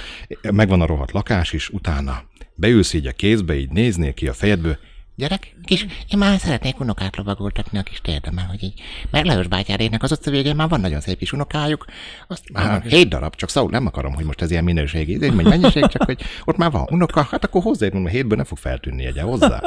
[0.52, 2.24] Megvan a rohadt lakás is, utána
[2.56, 4.78] beülsz így a kézbe, így néznél ki a fejedből,
[5.16, 8.82] Gyerek, kis, én már szeretnék unokát lovagoltatni a kis térdemmel, hogy így.
[9.10, 11.86] Mert Lajos bátyáréknek az utca végén már van nagyon szép kis unokájuk.
[12.28, 15.34] Azt már hét darab, csak szó, nem akarom, hogy most ez ilyen minőségi, ez egy
[15.34, 19.06] mennyiség, csak hogy ott már van unoka, hát akkor hozzáérünk, mert hétből nem fog feltűnni
[19.06, 19.62] egye hozzá.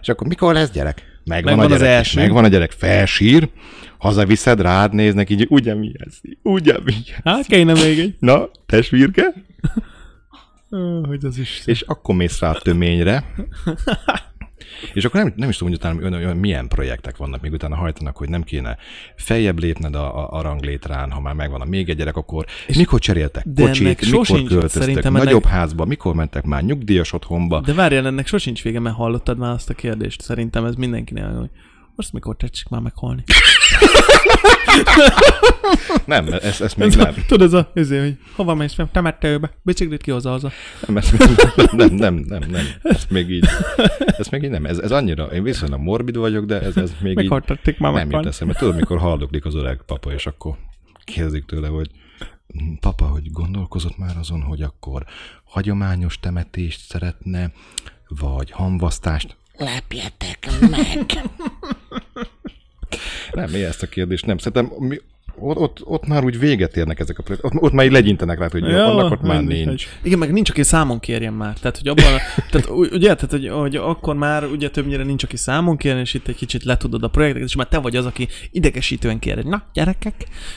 [0.00, 1.20] És akkor mikor lesz gyerek?
[1.24, 2.20] Megvan, Megvan a az gyerek, első.
[2.20, 3.48] megvan a gyerek, felsír,
[3.98, 6.14] hazaviszed, rád néznek, így ugye mi ez?
[6.42, 7.20] Ugye mi ez?
[7.24, 8.16] Hát kéne még egy.
[8.18, 9.34] Na, testvérke?
[11.02, 11.62] Hogy az is.
[11.64, 13.24] És akkor mész rá a töményre,
[14.92, 17.76] és akkor nem, nem is tudom, hogy utána olyan, olyan, milyen projektek vannak, még utána
[17.76, 18.76] hajtanak, hogy nem kéne
[19.16, 22.76] feljebb lépned a, a, a ranglétrán, ha már megvan a még egy gyerek, akkor és
[22.76, 26.62] mikor cseréltek de ennek kocsit, mikor sosincs, költöztek szerintem nagyobb ennek- házba, mikor mentek már
[26.62, 27.60] nyugdíjas otthonba.
[27.60, 30.20] De várjál, ennek sosincs vége, mert hallottad már azt a kérdést.
[30.20, 31.50] Szerintem ez mindenkinél, hogy
[31.94, 33.24] most mikor tetszik már meghalni.
[36.04, 37.14] Nem, ezt, ezt még Ez a, nem.
[37.26, 38.88] tudod, ez a, ezért, hogy hova mész fel?
[38.92, 39.50] Temetőbe.
[39.62, 40.50] Biciklit kihozza haza.
[40.86, 41.20] Nem, ezt még,
[41.70, 43.48] nem, nem, nem, nem, ezt még így,
[44.18, 44.66] ezt még így nem.
[44.66, 47.92] Ez, ez annyira, én viszonylag morbid vagyok, de ez, ez még így Mikor tetszik már
[47.92, 48.54] nem jut eszembe.
[48.54, 50.56] Tudod, mikor haldoklik az öreg papa, és akkor
[51.04, 51.90] kérdezik tőle, hogy
[52.80, 55.04] papa, hogy gondolkozott már azon, hogy akkor
[55.44, 57.52] hagyományos temetést szeretne,
[58.08, 59.36] vagy hamvasztást?
[59.56, 61.22] Lepjetek meg!
[63.32, 64.38] Nem, mi ezt a kérdést nem.
[64.38, 64.98] Szerintem mi,
[65.40, 67.54] ott, ott, ott, már úgy véget érnek ezek a projektek.
[67.54, 69.66] Ott, ott már így legyintenek rá, hogy ja, annak ott már mindegy.
[69.66, 69.86] nincs.
[70.02, 71.58] Igen, meg nincs, aki számon kérjen már.
[71.58, 72.04] Tehát, hogy abban,
[72.50, 76.28] tehát, ugye, tehát, hogy, hogy, akkor már ugye többnyire nincs, aki számon kérjen, és itt
[76.28, 79.62] egy kicsit letudod a projekteket, és már te vagy az, aki idegesítően kér, hogy na,
[79.72, 80.14] gyerekek,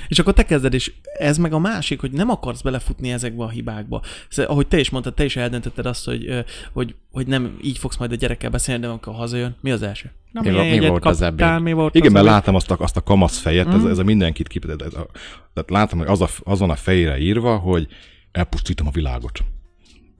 [0.07, 3.49] és akkor te kezded, és ez meg a másik, hogy nem akarsz belefutni ezekbe a
[3.49, 4.01] hibákba.
[4.29, 6.43] Szóval, ahogy te is mondtad, te is eldöntötted azt, hogy,
[6.73, 10.11] hogy, hogy nem így fogsz majd a gyerekkel beszélni, de amikor hazajön, mi az első?
[10.31, 11.63] Na, Mi mi volt az kaptál, ebéd?
[11.63, 13.71] Mi volt Igen, az mert látom azt a, azt a kamasz fejet, mm.
[13.71, 14.65] ez, ez a mindenkit kip...
[14.65, 15.05] Ez a,
[15.53, 17.87] tehát látom, hogy az a, azon a fejére írva, hogy
[18.31, 19.43] elpusztítom a világot.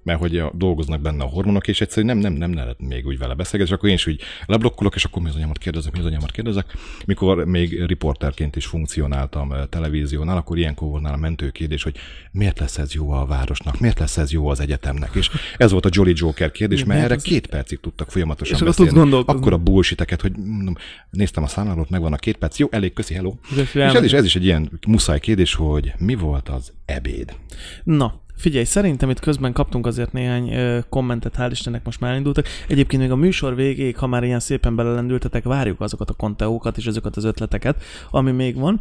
[0.04, 3.18] Mert hogy a, dolgoznak benne a hormonok, és egyszerűen nem, nem, nem lehet még úgy
[3.18, 6.00] vele beszélgetni, és akkor én is úgy leblokkolok, és akkor mi az anyámat kérdezek, mi
[6.00, 6.66] az anyámat kérdezek.
[7.06, 11.96] Mikor még riporterként is funkcionáltam eh, televíziónál, akkor ilyenkor volt nálam mentő kérdés, hogy
[12.32, 15.16] miért lesz ez jó a városnak, miért lesz ez jó az egyetemnek.
[15.16, 18.90] És ez volt a Jolly Joker kérdés, mert erre két percig tudtak folyamatosan És beszélni.
[19.26, 20.76] Akkor a bullshiteket, hogy mondom,
[21.10, 23.34] néztem a számlálót, megvan a két perc, jó, elég, köszi, hello.
[23.56, 27.36] És És ez is, ez is egy ilyen muszáj kérdés, hogy mi volt az ebéd?
[27.84, 32.48] Na, figyelj, szerintem itt közben kaptunk azért néhány ö, kommentet, hál' Istennek most már elindultak.
[32.68, 36.86] Egyébként még a műsor végéig, ha már ilyen szépen belelendültetek, várjuk azokat a konteókat és
[36.86, 38.80] azokat az ötleteket, ami még van.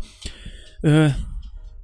[0.81, 1.07] Ö,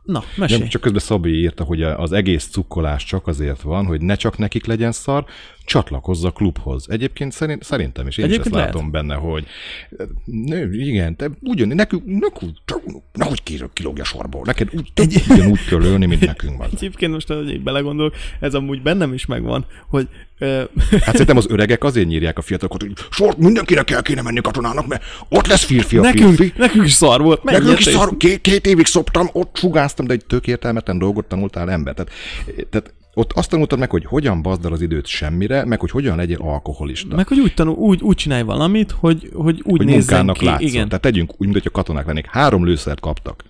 [0.02, 0.60] na, mesélj.
[0.60, 4.38] Nem, csak közben Szabi írta, hogy az egész cukkolás csak azért van, hogy ne csak
[4.38, 5.24] nekik legyen szar,
[5.66, 6.86] csatlakozz a klubhoz.
[6.90, 8.74] Egyébként szerint, szerintem is, én Egyébként is ezt lehet.
[8.74, 9.46] látom benne, hogy
[10.24, 12.56] nő, igen, te ugyan, nekünk, nekünk
[13.12, 15.22] nehogy ki- kilógj a sorból, neked úgy, Egy...
[15.28, 16.68] ugyanúgy kell lőni, mint nekünk van.
[16.72, 20.08] Egyébként most, hogy belegondolok, ez amúgy bennem is megvan, hogy
[20.90, 24.86] Hát szerintem az öregek azért nyírják a fiatalokat, hogy sort mindenkinek el kéne menni katonának,
[24.86, 26.52] mert ott lesz férfi a nekünk, férfi.
[26.56, 27.42] nekünk is szar volt.
[27.42, 31.70] Nekünk is szar, két, két évig szoptam, ott sugáztam, de egy tök értelmetlen dolgot tanultál
[31.70, 31.94] ember.
[31.94, 32.12] Tehát,
[32.70, 36.16] tehát ott azt tanultad meg, hogy hogyan bazd el az időt semmire, meg hogy hogyan
[36.16, 37.16] legyél alkoholista.
[37.16, 40.44] Meg hogy úgy, tanul, úgy, úgy csinálj valamit, hogy, hogy úgy hogy nézzen munkának ki.
[40.44, 40.68] látszol.
[40.68, 40.86] Igen.
[40.86, 42.26] Tehát tegyünk úgy, mintha katonák lennék.
[42.26, 43.44] Három lőszert kaptak.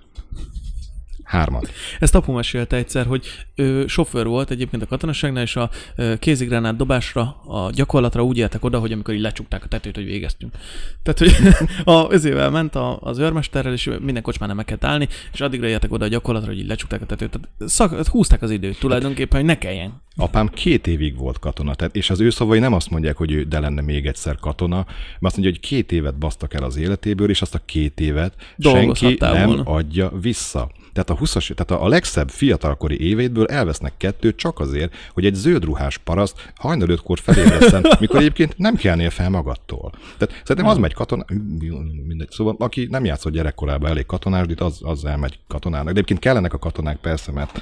[1.27, 1.73] Hármat.
[2.01, 5.71] Ezt apu mesélte egyszer, hogy ő sofőr volt egyébként a katonaságnál, és a
[6.19, 10.55] kézigránát dobásra, a gyakorlatra úgy éltek oda, hogy amikor így lecsukták a tetőt, hogy végeztünk.
[11.03, 11.55] Tehát, hogy
[11.95, 15.67] a, ezével ment a, az őrmesterrel, és minden kocsmán nem meg kellett állni, és addigra
[15.67, 17.31] értek oda a gyakorlatra, hogy így lecsukták a tetőt.
[17.31, 20.03] Tehát szak, húzták az időt tulajdonképpen, hogy ne kelljen.
[20.17, 23.43] Apám két évig volt katona, tehát, és az ő szavai nem azt mondják, hogy ő
[23.43, 27.31] de lenne még egyszer katona, mert azt mondja, hogy két évet basztak el az életéből,
[27.31, 29.63] és azt a két évet senki nem volna.
[29.63, 30.71] adja vissza.
[30.97, 35.99] Tehát a 20 tehát a legszebb fiatalkori évétből elvesznek kettőt csak azért, hogy egy zöldruhás
[35.99, 39.91] paraszt hajnal ötkor felébreszten, mikor egyébként nem kelnél fel magadtól.
[40.19, 41.25] Tehát szerintem az megy katona,
[42.07, 45.85] mindegy, szóval aki nem játszott gyerekkorában elég katonásdit, az, az elmegy katonának.
[45.85, 47.61] De egyébként kellenek a katonák persze, mert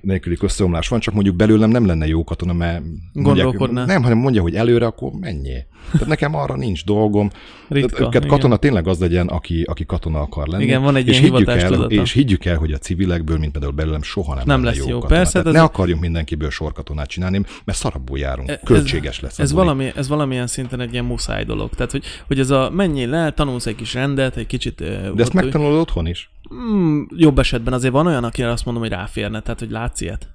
[0.00, 2.82] nélküli összeomlás van, csak mondjuk belőlem nem lenne jó katona, mert
[3.12, 5.66] mondják, nem, hanem mondja, hogy előre, akkor menjél.
[5.92, 7.30] Tehát nekem arra nincs dolgom.
[7.68, 8.28] Ritka, Tehát, igen.
[8.28, 10.62] katona tényleg az legyen, aki, aki katona akar lenni.
[10.62, 11.82] Igen, van egy és ilyen higgyük el.
[11.82, 14.84] És higgyük el, hogy a civilekből, mint például belőlem, soha nem, Nem lesz jó.
[14.84, 15.06] katona.
[15.06, 18.48] Persze, de ne ez- akarjunk mindenkiből sorkatonát csinálni, mert szarabbul járunk.
[18.48, 19.38] Ez- Költséges lesz.
[19.38, 21.70] Ez, valami, ez valamilyen szinten egy ilyen muszáj dolog.
[21.70, 24.74] Tehát, hogy, hogy ez a menjél le, tanulsz egy kis rendet, egy kicsit...
[25.14, 26.30] De ezt megtanulod otthon is.
[26.54, 30.28] Mm, jobb esetben azért van olyan, akire azt mondom, hogy ráférne, tehát hogy látsz ilyet.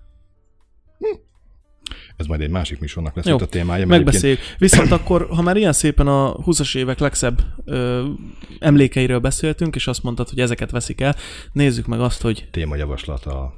[2.21, 3.85] Ez majd egy másik műsornak lesz Jó, itt a témája.
[3.85, 4.39] mert egyébként Megbeszéljük.
[4.57, 8.07] Viszont akkor, ha már ilyen szépen a 20-as évek legszebb ö,
[8.59, 11.15] emlékeiről beszéltünk, és azt mondtad, hogy ezeket veszik el,
[11.51, 13.53] nézzük meg azt, hogy Témajavaslat a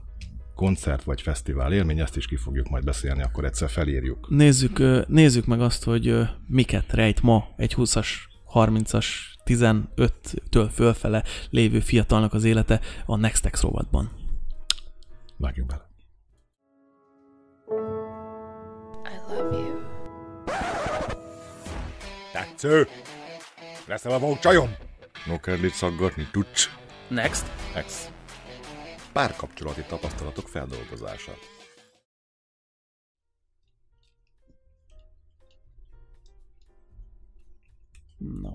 [0.56, 4.28] koncert vagy fesztivál élmény, ezt is ki fogjuk majd beszélni, akkor egyszer felírjuk.
[4.30, 6.16] nézzük, nézzük meg azt, hogy
[6.48, 8.08] miket rejt ma egy 20-as,
[8.54, 9.06] 30-as,
[9.46, 14.12] 15-től fölfele lévő fiatalnak az élete a Nextex rovatban.
[15.38, 15.92] Vágjunk bele.
[19.34, 19.82] Love you.
[22.32, 22.88] Tetsző!
[23.88, 24.76] Leszel a vók csajom?
[25.26, 26.70] No kell itt szaggatni, tudsz?
[27.10, 27.46] Next.
[27.76, 28.10] Ex.
[29.14, 31.34] Párkapcsolati tapasztalatok feldolgozása.
[38.18, 38.52] No.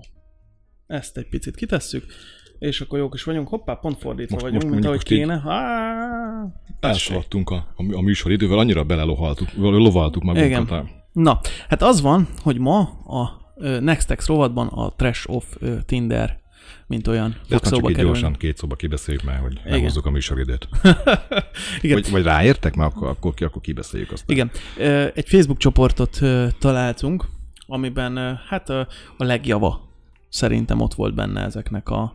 [0.87, 2.13] Ezt egy picit kitesszük,
[2.59, 3.47] és akkor jók is vagyunk.
[3.47, 5.39] Hoppá, pont fordítva Most- vagyunk, most mint ahogy kéne.
[5.39, 6.45] Há,
[6.79, 10.49] Elszaladtunk a, a, a műsoridővel, annyira belelohaltuk, lovaltuk magunkat.
[10.49, 10.65] Igen.
[10.67, 11.39] A, Na,
[11.69, 16.39] hát az van, hogy ma a Nextex rovatban a Trash of Tinder,
[16.87, 19.71] mint olyan, de ezt csak így gyorsan két szóba kibeszéljük már, hogy Igen.
[19.71, 20.67] meghozzuk a műsoridőt.
[21.81, 22.01] Igen.
[22.01, 24.23] Vagy, vagy ráértek, mert akkor, akkor, akkor kibeszéljük azt.
[24.27, 24.51] Igen.
[25.13, 26.19] Egy Facebook csoportot
[26.59, 27.25] találtunk,
[27.67, 28.87] amiben hát a
[29.17, 29.88] legjava
[30.29, 32.13] szerintem ott volt benne ezeknek a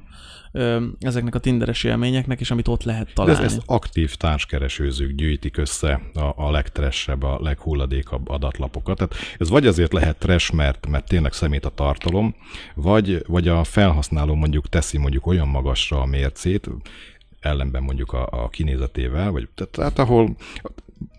[0.52, 3.44] ö, ezeknek a tinderes élményeknek, és amit ott lehet De ez, találni.
[3.44, 8.96] ez aktív társkeresőzők gyűjtik össze a, a legtressebb, a leghulladékabb adatlapokat.
[8.96, 12.34] Tehát ez vagy azért lehet trash, mert, mert tényleg szemét a tartalom,
[12.74, 16.70] vagy, vagy a felhasználó mondjuk teszi mondjuk olyan magasra a mércét,
[17.40, 20.36] ellenben mondjuk a, a kinézetével, vagy tehát ahol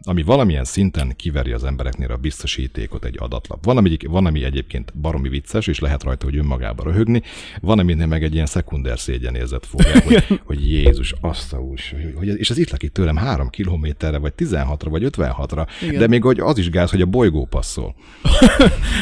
[0.03, 3.65] ami valamilyen szinten kiveri az embereknél a biztosítékot egy adatlap.
[3.65, 7.21] Van, ami, van, ami egyébként baromi vicces, és lehet rajta, hogy önmagába röhögni,
[7.61, 11.95] van, aminél meg egy ilyen szekunder szégyenérzet fog el, hogy, hogy Jézus, azt a ús,
[12.15, 15.99] hogy, és ez itt lakik tőlem három kilométerre, vagy 16-ra, vagy 56-ra, Igen.
[15.99, 17.95] de még hogy az is gáz, hogy a bolygó passzol.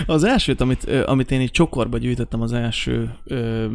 [0.06, 3.66] Az elsőt, amit, amit én így csokorba gyűjtöttem, az első ö.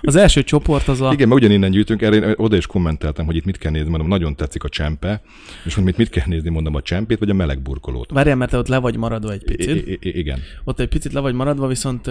[0.00, 1.12] Az első csoport az a...
[1.12, 4.08] Igen, mert ugyaninnen gyűjtünk, erre én oda is kommenteltem, hogy itt mit kell nézni, mondom,
[4.08, 5.22] nagyon tetszik a csempe,
[5.64, 8.10] és mondom, itt mit kell nézni, mondom, a csempét, vagy a meleg burkolót.
[8.10, 9.86] Várjál, mert te ott le vagy maradva egy picit.
[9.86, 10.40] I- i- i- igen.
[10.64, 12.10] Ott egy picit le vagy maradva, viszont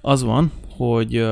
[0.00, 1.24] az van, hogy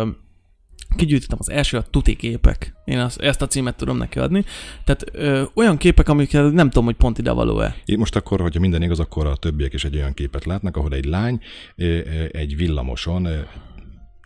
[0.96, 2.74] kigyűjtöttem az első a tuti képek.
[2.84, 4.44] Én azt, ezt a címet tudom neki adni.
[4.84, 7.76] Tehát ö, olyan képek, amikkel nem tudom, hogy pont ide való-e.
[7.84, 10.92] Itt most akkor, hogyha minden igaz, akkor a többiek is egy olyan képet látnak, ahol
[10.92, 11.40] egy lány
[12.30, 13.28] egy villamoson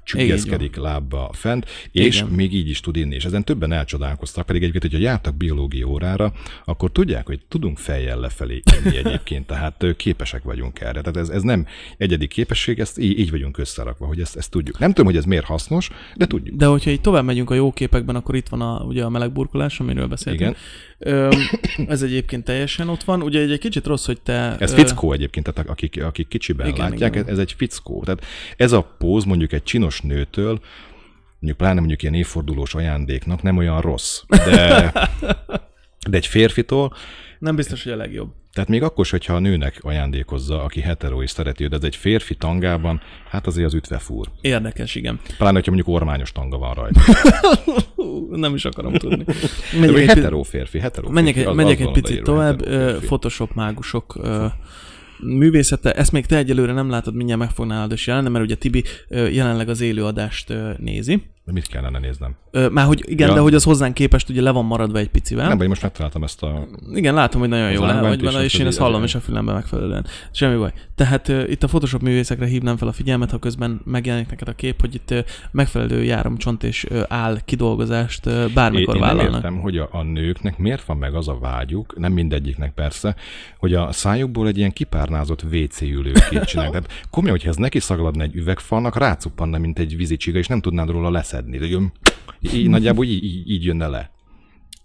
[0.08, 2.28] csüggeszkedik lábba fent, és Igen.
[2.28, 3.14] még így is tud inni.
[3.14, 6.32] És ezen többen elcsodálkoztak, pedig egyébként, hogyha jártak biológia órára,
[6.64, 11.00] akkor tudják, hogy tudunk fejjel lefelé inni egyébként, tehát képesek vagyunk erre.
[11.00, 14.78] Tehát ez, ez nem egyedi képesség, ezt így, így vagyunk összerakva, hogy ezt, ezt tudjuk.
[14.78, 16.56] Nem tudom, hogy ez miért hasznos, de tudjuk.
[16.56, 19.80] De hogyha így tovább megyünk a jó képekben, akkor itt van a, ugye a melegburkolás,
[19.80, 20.40] amiről beszéltünk.
[20.40, 20.56] Igen.
[20.98, 21.30] Ö,
[21.94, 23.22] ez egyébként teljesen ott van.
[23.22, 24.56] Ugye egy, egy kicsit rossz, hogy te...
[24.58, 27.28] Ez fickó egyébként, tehát akik, akik kicsiben Igen, látják, igen.
[27.28, 28.02] ez egy fickó.
[28.04, 28.24] Tehát
[28.56, 30.60] ez a póz mondjuk egy csinos nőtől,
[31.32, 34.92] mondjuk pláne mondjuk ilyen évfordulós ajándéknak nem olyan rossz, de,
[36.08, 36.92] de egy férfitól,
[37.38, 38.32] Nem biztos, hogy a legjobb.
[38.52, 41.96] tehát még akkor is, hogyha a nőnek ajándékozza, aki hetero és szereti, de ez egy
[41.96, 44.26] férfi tangában, hát azért az ütve fúr.
[44.40, 45.20] Érdekes, igen.
[45.38, 47.00] Pláne, hogyha mondjuk ormányos tanga van rajta.
[48.30, 49.24] Nem is akarom tudni.
[49.80, 52.62] Menjek egy, hetero férfi, hetero menjek, férfi, az- menjek az egy picit tovább.
[53.00, 54.18] Photoshop mágusok
[55.20, 55.92] művészete.
[55.92, 58.84] Ezt még te egyelőre nem látod, mindjárt meg fog nálad is jelenni, mert ugye Tibi
[59.10, 61.22] jelenleg az élőadást nézi.
[61.48, 62.34] De mit kellene néznem?
[62.50, 63.34] Ö, Már hogy igen, Ja.
[63.34, 65.48] de hogy az hozzánk képest ugye le van maradva egy picivel.
[65.48, 66.68] Nem, vagy most megtaláltam ezt a...
[66.94, 69.52] Igen, látom, hogy nagyon jó le vagy vele, és én ezt hallom is a fülembe
[69.52, 70.06] megfelelően.
[70.30, 70.72] Semmi baj.
[70.94, 74.52] Tehát uh, itt a Photoshop művészekre hívnám fel a figyelmet, ha közben megjelenik neked a
[74.52, 75.18] kép, hogy itt uh,
[75.50, 79.42] megfelelő járomcsont és uh, áll kidolgozást uh, bármikor én, én nem vállalnak.
[79.44, 83.14] értem, hogy a, a nőknek miért van meg az a vágyuk, nem mindegyiknek persze,
[83.58, 86.72] hogy a szájukból egy ilyen kipárnázott WC ülőkét csinálják.
[86.82, 90.88] Tehát komolyan, hogyha ez neki szagladna egy üvegfalnak, rácuppanna, mint egy vízicsiga, és nem tudnád
[90.90, 91.10] róla
[91.46, 91.90] leszedni.
[92.40, 94.10] Így, így, nagyjából így, így, így jönne le.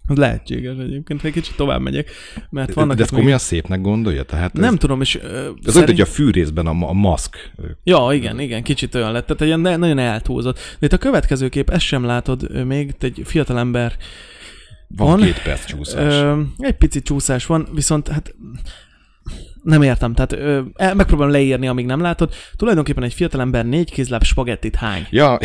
[0.08, 2.10] Ez lehetséges egyébként, egy kicsit tovább megyek,
[2.50, 3.18] mert vannak de ezt még...
[3.20, 4.22] komolyan szépnek gondolja?
[4.22, 5.74] Tehát ez, Nem tudom, és uh, ez szerint...
[5.74, 7.52] olyan, hogy a fűrészben a, a maszk.
[7.84, 9.26] Ja, igen, igen, kicsit olyan lett.
[9.26, 10.58] Tehát egy ilyen nagyon eltúlzott.
[10.78, 13.96] De itt a következő kép, ezt sem látod ö, még, itt egy fiatalember
[14.88, 15.20] Van, Van.
[15.20, 16.14] két perc csúszás.
[16.14, 18.34] Ö, egy picit csúszás van, viszont hát
[19.64, 22.32] nem értem, tehát ö, el- megpróbálom leírni, amíg nem látod.
[22.56, 25.06] Tulajdonképpen egy fiatalember négy kézláb spagettit hány.
[25.10, 25.38] Ja,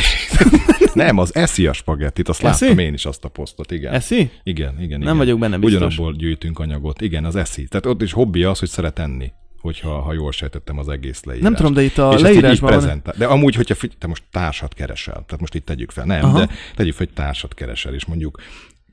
[0.93, 2.63] nem, az eszi a spagettit, azt Eszi?
[2.63, 3.93] láttam én is azt a posztot, igen.
[3.93, 4.15] Eszi?
[4.17, 4.99] Igen, igen, igen.
[4.99, 5.75] Nem vagyok benne biztos.
[5.81, 7.01] Ugyanabból gyűjtünk anyagot.
[7.01, 7.67] Igen, az eszi.
[7.67, 11.43] Tehát ott is hobbi az, hogy szeret enni hogyha ha jól sejtettem az egész leírást.
[11.49, 13.13] Nem tudom, de itt a És leírásban van- prezentál.
[13.17, 16.37] De amúgy, hogyha te most társat keresel, tehát most itt tegyük fel, nem, Aha.
[16.39, 18.41] de tegyük fel, hogy társat keresel, és mondjuk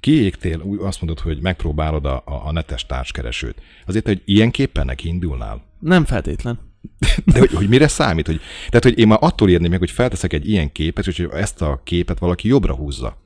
[0.00, 3.62] kiégtél, úgy azt mondod, hogy megpróbálod a, a, netes társkeresőt.
[3.86, 5.62] Azért, hogy ilyenképpen neki indulnál.
[5.78, 6.58] Nem feltétlen.
[7.24, 8.26] De hogy, hogy mire számít?
[8.26, 11.28] Hogy, tehát, hogy én már attól érném meg, hogy felteszek egy ilyen képet, és hogy
[11.32, 13.16] ezt a képet valaki jobbra húzza.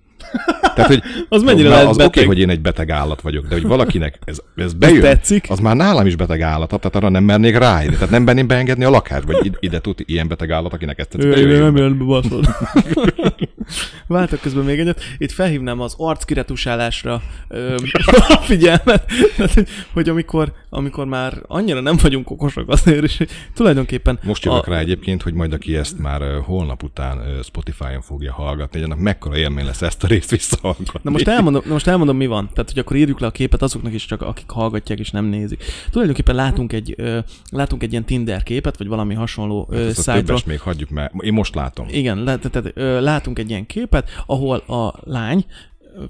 [0.74, 2.26] Tehát, hogy Az mennyire lehet az oké, beteg?
[2.26, 5.47] hogy én egy beteg állat vagyok, de hogy valakinek ez, ez bejön, tetszik?
[5.49, 7.95] az már nálam is beteg állat, tehát arra nem mernék ráírni.
[7.95, 11.37] Tehát nem merném beengedni a lakást, vagy ide, tud ilyen beteg állat, akinek ezt tetszik.
[11.37, 12.49] Ő, nem jön be, baszod.
[14.07, 15.01] Váltok közben még egyet.
[15.18, 17.74] Itt felhívnám az arckiretusálásra ö,
[18.28, 24.18] a figyelmet, Tehát, hogy, hogy amikor, amikor már annyira nem vagyunk okosak azért, hogy tulajdonképpen...
[24.22, 28.91] Most jövök rá egyébként, hogy majd aki ezt már holnap után Spotify-on fogja hallgatni, hogy
[28.91, 31.01] annak mekkora élmény lesz ezt a részt visszahallgatni.
[31.03, 32.49] Na most, elmondom, na most elmondom, mi van.
[32.53, 35.64] Tehát, hogy akkor írjuk le a képet azoknak is, csak akik hallgatják és nem nézik.
[35.91, 37.18] Tulajdonképpen látunk egy, ö,
[37.51, 40.27] látunk egy ilyen Tinder képet, vagy valami hasonló Hát ezt a szájtról.
[40.27, 41.87] többes még hagyjuk, mert én most látom.
[41.91, 45.45] Igen, tehát, tehát, látunk egy ilyen képet, ahol a lány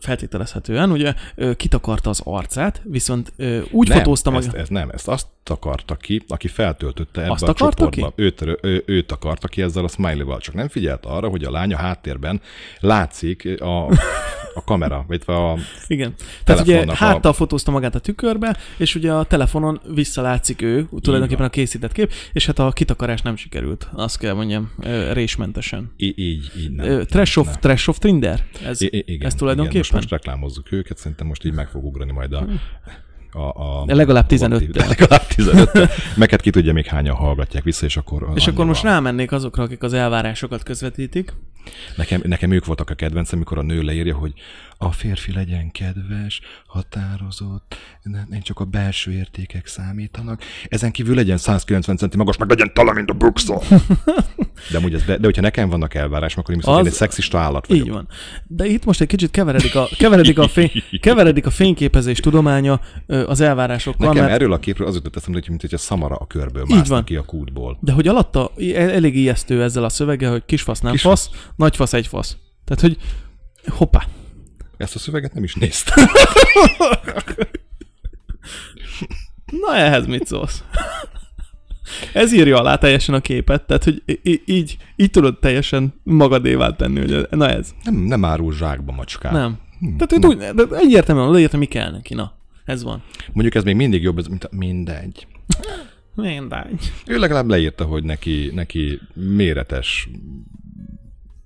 [0.00, 1.14] feltételezhetően, ugye
[1.56, 3.32] kitakarta az arcát, viszont
[3.70, 4.60] úgy nem, fotózta ezt, meg...
[4.60, 8.12] ez nem, ezt azt akarta ki, aki feltöltötte ebbe Azt a csoportba.
[8.16, 11.76] Őt, ő, őt akarta ki ezzel a smiley-val, csak nem figyelt arra, hogy a lánya
[11.76, 12.40] háttérben
[12.80, 13.86] látszik a,
[14.54, 16.14] a kamera, vagy a Igen.
[16.44, 20.88] Tehát ugye telefonnak a- háttal fotózta magát a tükörbe, és ugye a telefonon visszalátszik ő,
[21.00, 24.72] tulajdonképpen a készített kép, és hát a kitakarás nem sikerült, azt kell mondjam,
[25.12, 25.92] résmentesen.
[25.96, 27.04] így, így nem.
[27.04, 28.44] Trash of, trash of Tinder?
[28.64, 29.69] Ez, i- igen, ez tulajdonképpen?
[29.70, 32.46] Igen, most, most reklámozzuk őket, szerintem most így meg fog ugrani majd a,
[33.32, 34.88] a, a De legalább a- 15-tel.
[34.88, 35.70] Legalább 15
[36.16, 38.28] Meg hát ki tudja még hányan hallgatják vissza, és akkor...
[38.34, 41.32] És akkor most rámennék azokra, akik az elvárásokat közvetítik.
[41.96, 44.32] Nekem, nekem ők voltak a kedvencem, amikor a nő leírja, hogy
[44.82, 50.42] a férfi legyen kedves, határozott, nem, csak a belső értékek számítanak.
[50.68, 53.58] Ezen kívül legyen 190 centi magas, meg legyen tala, mint a buksa.
[54.70, 56.96] De, amúgy ez, de, de hogyha nekem vannak elvárások, akkor én viszont Az- én egy
[56.98, 57.86] szexista állat vagyok.
[57.86, 58.08] Így van.
[58.46, 63.40] De itt most egy kicsit keveredik a, keveredik a, fény, keveredik a fényképezés tudománya az
[63.40, 66.26] elvárásokkal, Nekem mert erről a képről az jutott eszembe, hogy mint hogy a szamara a
[66.26, 67.04] körből van.
[67.04, 67.78] ki a kútból.
[67.80, 71.26] De hogy alatta elég ijesztő ezzel a szöveggel, hogy kisfasz nem Kisfasz.
[71.28, 72.36] fasz, nagy fasz egy fasz.
[72.64, 72.96] Tehát, hogy
[73.66, 74.06] hoppá.
[74.76, 76.04] Ezt a szöveget nem is néztem.
[79.66, 80.64] Na ehhez mit szólsz?
[82.12, 87.00] Ez írja alá teljesen a képet, tehát hogy í- így, így tudod teljesen magadévá tenni,
[87.00, 87.74] hogy na ez.
[87.84, 89.32] Nem, nem árul zsákba macskát.
[89.32, 89.58] Nem.
[89.80, 92.32] Tehát hogy úgy, de egyértelműen leírta, mi kell neki, na.
[92.64, 93.02] Ez van.
[93.32, 95.26] Mondjuk ez még mindig jobb, ez, mint a, mindegy.
[96.14, 96.92] Mindegy.
[97.06, 100.08] Ő legalább leírta, hogy neki, neki méretes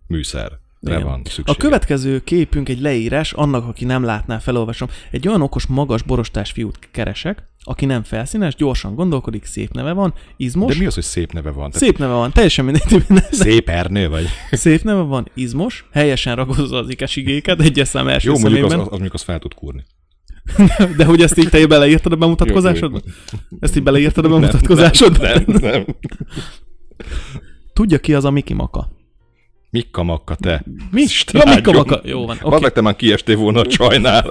[0.07, 1.03] műszerre Igen.
[1.03, 1.23] van.
[1.45, 4.89] A következő képünk egy leírás, annak, aki nem látná, felolvasom.
[5.11, 10.15] Egy olyan okos, magas, borostás fiút keresek, aki nem felszínes, gyorsan gondolkodik, szép neve van,
[10.37, 10.73] izmos.
[10.73, 11.71] De mi az, hogy szép neve van?
[11.71, 13.05] Tehát Szép neve van, teljesen mindegy.
[13.31, 14.27] szép Ernő vagy?
[14.51, 18.79] Szép neve van, izmos, helyesen ragozza az ikesigéket, egyes szám első Jó, mondjuk az, az,
[18.81, 19.85] az, mondjuk az fel tud kúrni.
[20.97, 23.01] De hogy ezt így te beleírtad a bemutatkozásodba?
[23.61, 25.23] Ezt így beleírtad a bemutatkozásodba?
[25.23, 25.85] Nem, nem.
[27.73, 28.91] Tudja ki az a Miki Maka?
[29.75, 30.63] Mikka makka te.
[30.91, 31.07] Mi?
[31.33, 31.75] Ja, áldjon.
[31.75, 32.01] Maka.
[32.05, 32.39] Jó van.
[32.43, 32.71] Okay.
[32.71, 34.29] te már kiestél volna a csajnál.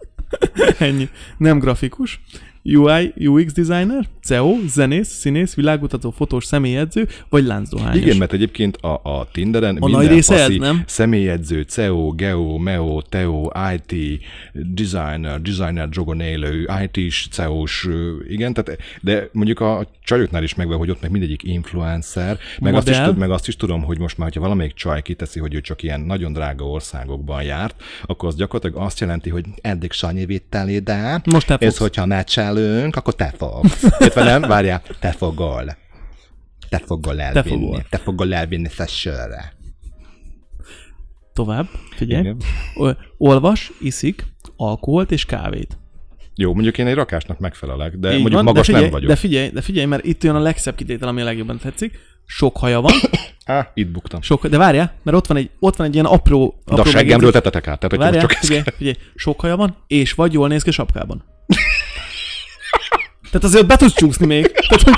[0.78, 1.08] Ennyi.
[1.36, 2.20] Nem grafikus.
[2.64, 8.02] UI, UX designer, CEO, zenész, színész, világutató, fotós, személyedző, vagy láncdohányos.
[8.02, 10.82] Igen, mert egyébként a, a Tinderen A minden nagy része ez, nem?
[10.86, 17.88] személyedző, CEO, Geo, Meo, Teo, IT, designer, designer jogon élő, IT-s, CEO-s,
[18.28, 22.88] igen, tehát, de mondjuk a csajoknál is megvan, hogy ott meg mindegyik influencer, meg azt,
[22.88, 25.82] is, meg azt is tudom, hogy most már, hogyha valamelyik csaj kiteszi, hogy ő csak
[25.82, 30.68] ilyen nagyon drága országokban járt, akkor az gyakorlatilag azt jelenti, hogy eddig Sanyi vitt el
[30.68, 31.78] ide, Most te és fogsz.
[32.52, 33.86] Meccselünk, akkor te fogsz.
[33.98, 34.40] Értve nem?
[34.40, 35.76] Várjál, te fogol.
[36.68, 37.48] Te fogol elvinni.
[37.48, 37.84] fogol.
[37.90, 39.52] Te fogol elvinni sessőre.
[41.32, 42.20] Tovább, figyelj.
[42.20, 42.36] Igen.
[43.18, 44.26] Olvas, iszik,
[44.56, 45.78] alkoholt és kávét.
[46.34, 49.08] Jó, mondjuk én egy rakásnak megfelelek, de Így mondjuk van, magas de figyelj, nem vagyok.
[49.10, 51.98] De figyelj, de figyelj, mert itt jön a legszebb kitétel, ami a legjobban tetszik.
[52.26, 52.92] Sok haja van,
[53.44, 54.22] Á, itt buktam.
[54.22, 56.90] sok, de várjál, mert ott van egy, ott van egy ilyen apró, De a apró
[56.90, 57.78] seggemről tetetek át.
[57.78, 61.24] Tehát, most csak figyelj, figyelj, sok haja van, és vagy jól néz ki sapkában.
[63.30, 64.52] Tehát azért be tudsz csúszni még.
[64.52, 64.94] Tehát, hogy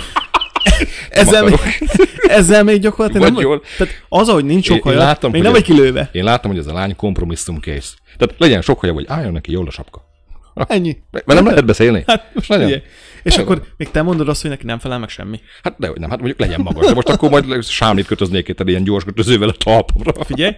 [1.11, 1.59] ezzel, még,
[2.39, 3.63] ezzel még gyakorlatilag Vagy nem, jól.
[3.77, 6.09] Tehát az, ahogy nincs sok haja, látom, még hogy nem vagy kilőve.
[6.13, 7.95] Én láttam, hogy ez a lány kompromisszum kész.
[8.17, 10.11] Tehát legyen sok haja, hogy álljon neki jól a sapka.
[10.55, 10.97] Ennyi.
[11.25, 12.03] Velem lehet beszélni?
[12.07, 12.67] Hát most Legyen.
[12.67, 12.83] figyelj.
[13.23, 15.41] És akkor még te mondod azt, hogy neki nem felel meg semmi.
[15.63, 16.87] Hát dehogy nem, hát mondjuk legyen magas.
[16.87, 20.25] De most akkor majd sámlit kötöznék itt egy ilyen gyors kötözővel a talpamra.
[20.25, 20.57] Figyelj,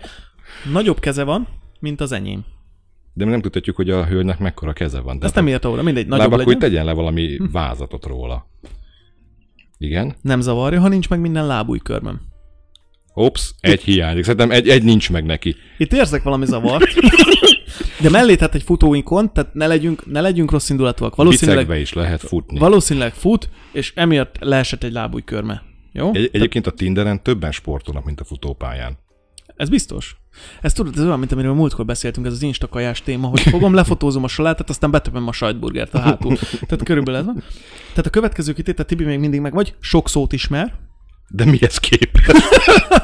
[0.73, 1.49] nagyobb keze van,
[1.81, 2.45] mint az enyém.
[3.15, 5.19] De mi nem tudhatjuk, hogy a hölgynek mekkora keze van.
[5.23, 6.59] Ezt nem írta oda, mindegy, nagyobb akkor legyen.
[6.59, 8.47] tegyen le valami vázatot róla.
[9.79, 10.15] Igen?
[10.21, 12.21] Nem zavarja, ha nincs meg minden lábújkörmöm.
[13.15, 14.25] Ops, egy hiányzik.
[14.25, 15.57] Szerintem egy, egy nincs meg neki.
[15.79, 16.87] Itt érzek valami zavart.
[18.01, 21.15] De mellé tett egy futóinkon, tehát ne legyünk, ne legyünk rossz indulatúak.
[21.15, 22.59] Valószínűleg, Bicegbe is lehet futni.
[22.59, 25.63] valószínűleg fut, és emiatt leesett egy lábújkörme.
[25.93, 26.11] Jó?
[26.15, 28.99] Egy, egyébként a Tinderen többen sportolnak, mint a futópályán.
[29.57, 30.17] Ez biztos.
[30.61, 34.25] Ez tudod, ez olyan, mint amiről múltkor beszéltünk, ez az instakajás téma, hogy fogom, lefotózom
[34.25, 36.37] a salátát, aztán betöpöm a sajtburgert a hátul.
[36.37, 37.43] Tehát körülbelül ez van.
[37.89, 40.75] Tehát a következő kitétel, Tibi még mindig meg vagy, sok szót ismer,
[41.29, 42.33] De mihez képest?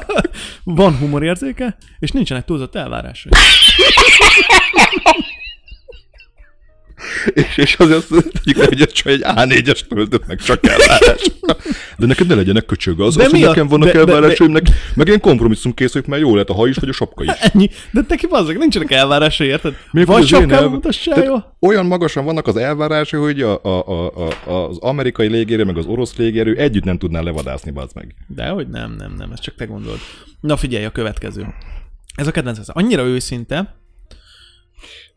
[0.63, 3.31] van humorérzéke, és nincsenek túlzott elvárásai.
[7.33, 11.21] és, és azért tegyük le, hogy ez csak egy A4-es töltött meg csak elvárás.
[11.97, 13.01] De neked ne legyenek köcsög.
[13.01, 14.51] Az, De az hogy a- nekem vannak de- de- elvárásaim,
[14.95, 17.29] meg, én kompromisszum készülök, mert jó lehet a haj is, vagy a sapka is.
[17.39, 17.69] Ennyi.
[17.91, 19.73] De neki bazzak, nincsenek elvárásai, érted?
[19.91, 20.31] Még vagy
[20.69, 25.27] mutassál Tehát jól, Olyan magasan vannak az elvárásai, hogy a, a, a, a, az amerikai
[25.27, 28.15] légierő, meg az orosz légierő együtt nem tudná levadászni, bazd meg.
[28.27, 29.99] De hogy nem, nem, nem, ezt csak te gondolod.
[30.39, 31.45] Na figyelj, a következő.
[32.15, 33.75] Ez a kedvenc, ez annyira őszinte,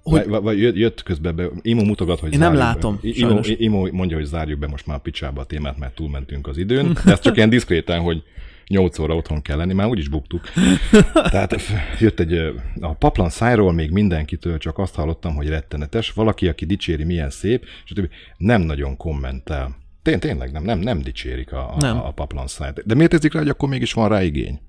[0.04, 3.08] Hogy- Vagy, vagy jött, közben be, Imo mutogat, hogy Én nem látom, Be.
[3.12, 3.40] Imo.
[3.56, 6.92] Imo mondja, hogy zárjuk be most már a picsába a témát, mert túlmentünk az időn.
[7.04, 8.22] De ez csak ilyen diszkréten, hogy
[8.66, 10.40] 8 óra otthon kell lenni, már úgyis buktuk.
[11.30, 11.56] Tehát
[12.00, 16.10] jött egy, a paplan szájról még mindenkitől csak azt hallottam, hogy rettenetes.
[16.12, 19.76] Valaki, aki dicséri, milyen szép, és a többi nem nagyon kommentel.
[20.02, 21.96] Tény, tényleg nem, nem, nem dicsérik a, a, Nem.
[21.96, 22.82] a paplan szájt.
[22.86, 24.60] De miért érzik rá, hogy akkor mégis van rá igény?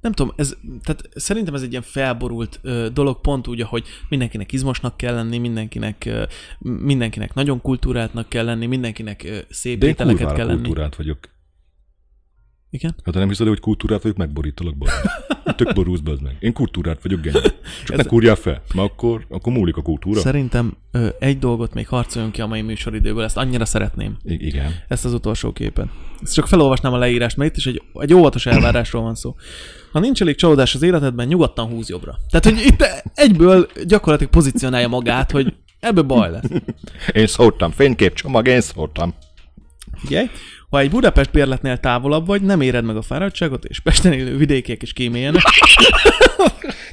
[0.00, 4.52] Nem tudom, ez, tehát szerintem ez egy ilyen felborult ö, dolog, pont úgy, ahogy mindenkinek
[4.52, 6.24] izmosnak kell lenni, mindenkinek, ö,
[6.58, 10.60] mindenkinek nagyon kultúráltnak kell lenni, mindenkinek ö, szép De én ételeket kell lenni.
[10.60, 11.18] kultúrát vagyok.
[12.70, 12.94] Igen?
[13.04, 14.90] Hát ha nem hiszed, hogy kultúrát vagyok, megborítalak meg.
[15.56, 16.36] Tök borúz, bazd meg.
[16.40, 17.38] Én kultúrát vagyok, genyó.
[17.84, 20.20] Csak ne kurjál fel, mert akkor, akkor múlik a kultúra.
[20.20, 24.16] Szerintem ö, egy dolgot még harcoljon ki a mai műsoridőből, ezt annyira szeretném.
[24.24, 24.74] I- igen.
[24.88, 25.86] Ezt az utolsó képet.
[26.22, 29.34] Ezt csak felolvasnám a leírást, mert itt is egy, egy óvatos elvárásról van szó.
[29.92, 32.18] Ha nincs elég csalódás az életedben, nyugodtan húz jobbra.
[32.30, 32.84] Tehát, hogy itt
[33.14, 36.44] egyből gyakorlatilag pozícionálja magát, hogy ebből baj lesz.
[37.12, 39.14] Én szóltam, fényképcsomag, én szóltam.
[39.94, 40.26] Figyelj,
[40.70, 44.82] ha egy Budapest bérletnél távolabb vagy, nem éred meg a fáradtságot, és Pesten élő vidékiek
[44.82, 45.42] is kíméljenek.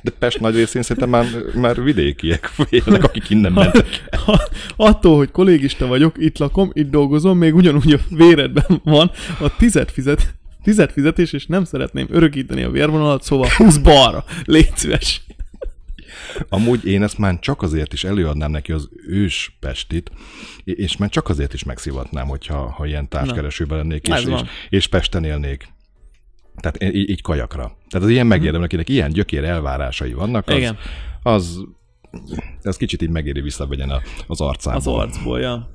[0.03, 1.25] De Pest nagy részén szerintem már,
[1.55, 4.03] már vidékiek élnek, akik innen mentek.
[4.25, 4.41] Ha,
[4.75, 9.89] attól, hogy kollégista vagyok, itt lakom, itt dolgozom, még ugyanúgy a véredben van a tized
[9.89, 14.23] fizet, tized fizetés, és nem szeretném örökíteni a vérvonalat, szóval 20 balra.
[14.45, 15.21] Légy szíves.
[16.49, 20.11] Amúgy én ezt már csak azért is előadnám neki az ős Pestit,
[20.63, 24.87] és már csak azért is megszivatnám, hogyha ha ilyen társkeresőben lennék, Ez és, és, és
[24.87, 25.67] Pesten élnék.
[26.55, 27.77] Tehát így, így kajakra.
[27.89, 30.61] Tehát az ilyen megérdem, akinek ilyen gyökér elvárásai vannak, az, Mhm.
[30.61, 30.77] Igen.
[31.23, 31.63] az,
[32.61, 33.91] az kicsit így megéri visszavegyen
[34.27, 34.79] az arcából.
[34.79, 35.69] Az arcból, ja.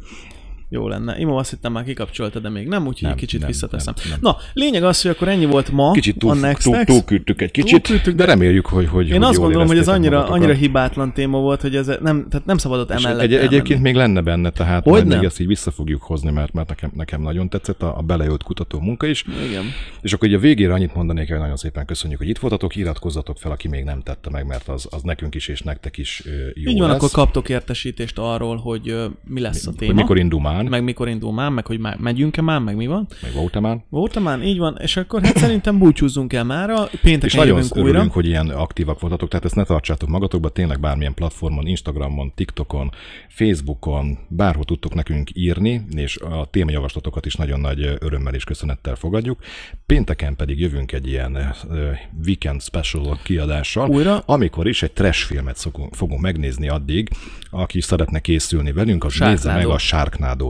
[0.74, 1.18] Jó lenne.
[1.18, 3.94] Imo azt hittem már kikapcsolta, de még nem, úgyhogy Nem, kicsit nem, visszateszem.
[3.96, 4.18] nem, nem.
[4.22, 7.50] Na, lényeg az, hogy akkor ennyi volt ma Kicsit a túl, Next túl, túlküldtük egy
[7.50, 10.42] kicsit, Túlküldtük, de reméljük, hogy, hogy Én hogy azt gondolom, hogy ez annyira, magatokat.
[10.42, 13.54] annyira hibátlan téma volt, hogy ez nem, tehát nem szabadott emellett egy, elmenni.
[13.54, 16.90] egyébként még lenne benne, tehát Hogy még ezt így vissza fogjuk hozni, mert, mert nekem,
[16.94, 19.24] nekem nagyon tetszett a, a belejölt kutató munka is.
[19.48, 19.64] Igen.
[20.00, 23.38] És akkor ugye a végére annyit mondanék, hogy nagyon szépen köszönjük, hogy itt voltatok, iratkozzatok
[23.38, 26.22] fel, aki még nem tette meg, mert az, az nekünk is és nektek is
[26.54, 26.96] jó Így van, lesz.
[26.96, 29.92] akkor kaptok értesítést arról, hogy mi lesz a hogy téma.
[29.92, 32.86] mikor indul már, meg, meg mikor indul már, meg hogy már megyünk-e már, meg mi
[32.86, 33.06] van.
[33.22, 33.84] meg volt már.
[33.88, 37.86] Voltam már, így van, és akkor hát szerintem búcsúzzunk el mára, pénteken És nagyon örülünk,
[37.86, 38.12] újra.
[38.12, 42.90] hogy ilyen aktívak voltatok, tehát ezt ne tartsátok magatokba, tényleg bármilyen platformon, Instagramon, TikTokon,
[43.28, 49.38] Facebookon, bárhol tudtok nekünk írni, és a témajavaslatokat is nagyon nagy örömmel és köszönettel fogadjuk.
[49.86, 51.90] Pénteken pedig jövünk egy ilyen ö,
[52.26, 54.22] weekend special kiadással, Újra?
[54.26, 57.10] amikor is egy trash filmet szokunk, fogunk megnézni addig,
[57.50, 59.78] aki szeretne készülni velünk, az nézze meg a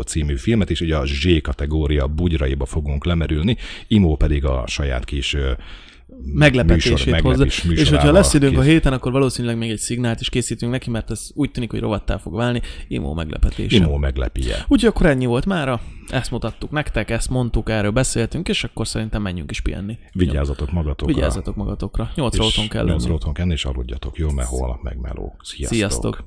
[0.03, 3.57] Című filmet, és ugye a Z kategória bugyraiba fogunk lemerülni,
[3.88, 5.36] Imó pedig a saját kis
[6.34, 10.20] meglepetését műsor- meglepés És hogyha lesz időnk a kész- héten, akkor valószínűleg még egy szignált
[10.20, 12.61] is készítünk neki, mert ez úgy tűnik, hogy rovattá fog válni.
[12.88, 13.76] Imó meglepetése.
[13.76, 14.57] Imó meglepie.
[14.68, 15.80] Úgyhogy akkor ennyi volt mára.
[16.09, 19.98] Ezt mutattuk nektek, ezt mondtuk, erről beszéltünk, és akkor szerintem menjünk is pihenni.
[20.12, 21.14] Vigyázzatok magatokra.
[21.14, 22.11] Vigyázzatok magatokra.
[22.14, 23.11] Nyolcra otthon kell lenni.
[23.11, 25.36] otthon kell és aludjatok, jó, mert holnap megmeló.
[25.42, 25.76] Sziasztok.
[25.76, 26.24] Sziasztok.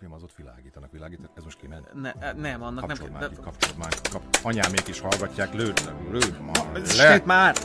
[0.00, 1.92] Film az ott világítanak, világítanak, ez most kiment.
[1.94, 4.22] Ne, nem, annak Kapcsolj már, itt, kapcsolj már, kap...
[4.42, 7.56] anyámék is hallgatják, lőd, lőd már, már!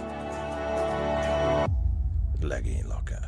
[2.41, 3.24] Legény lakás.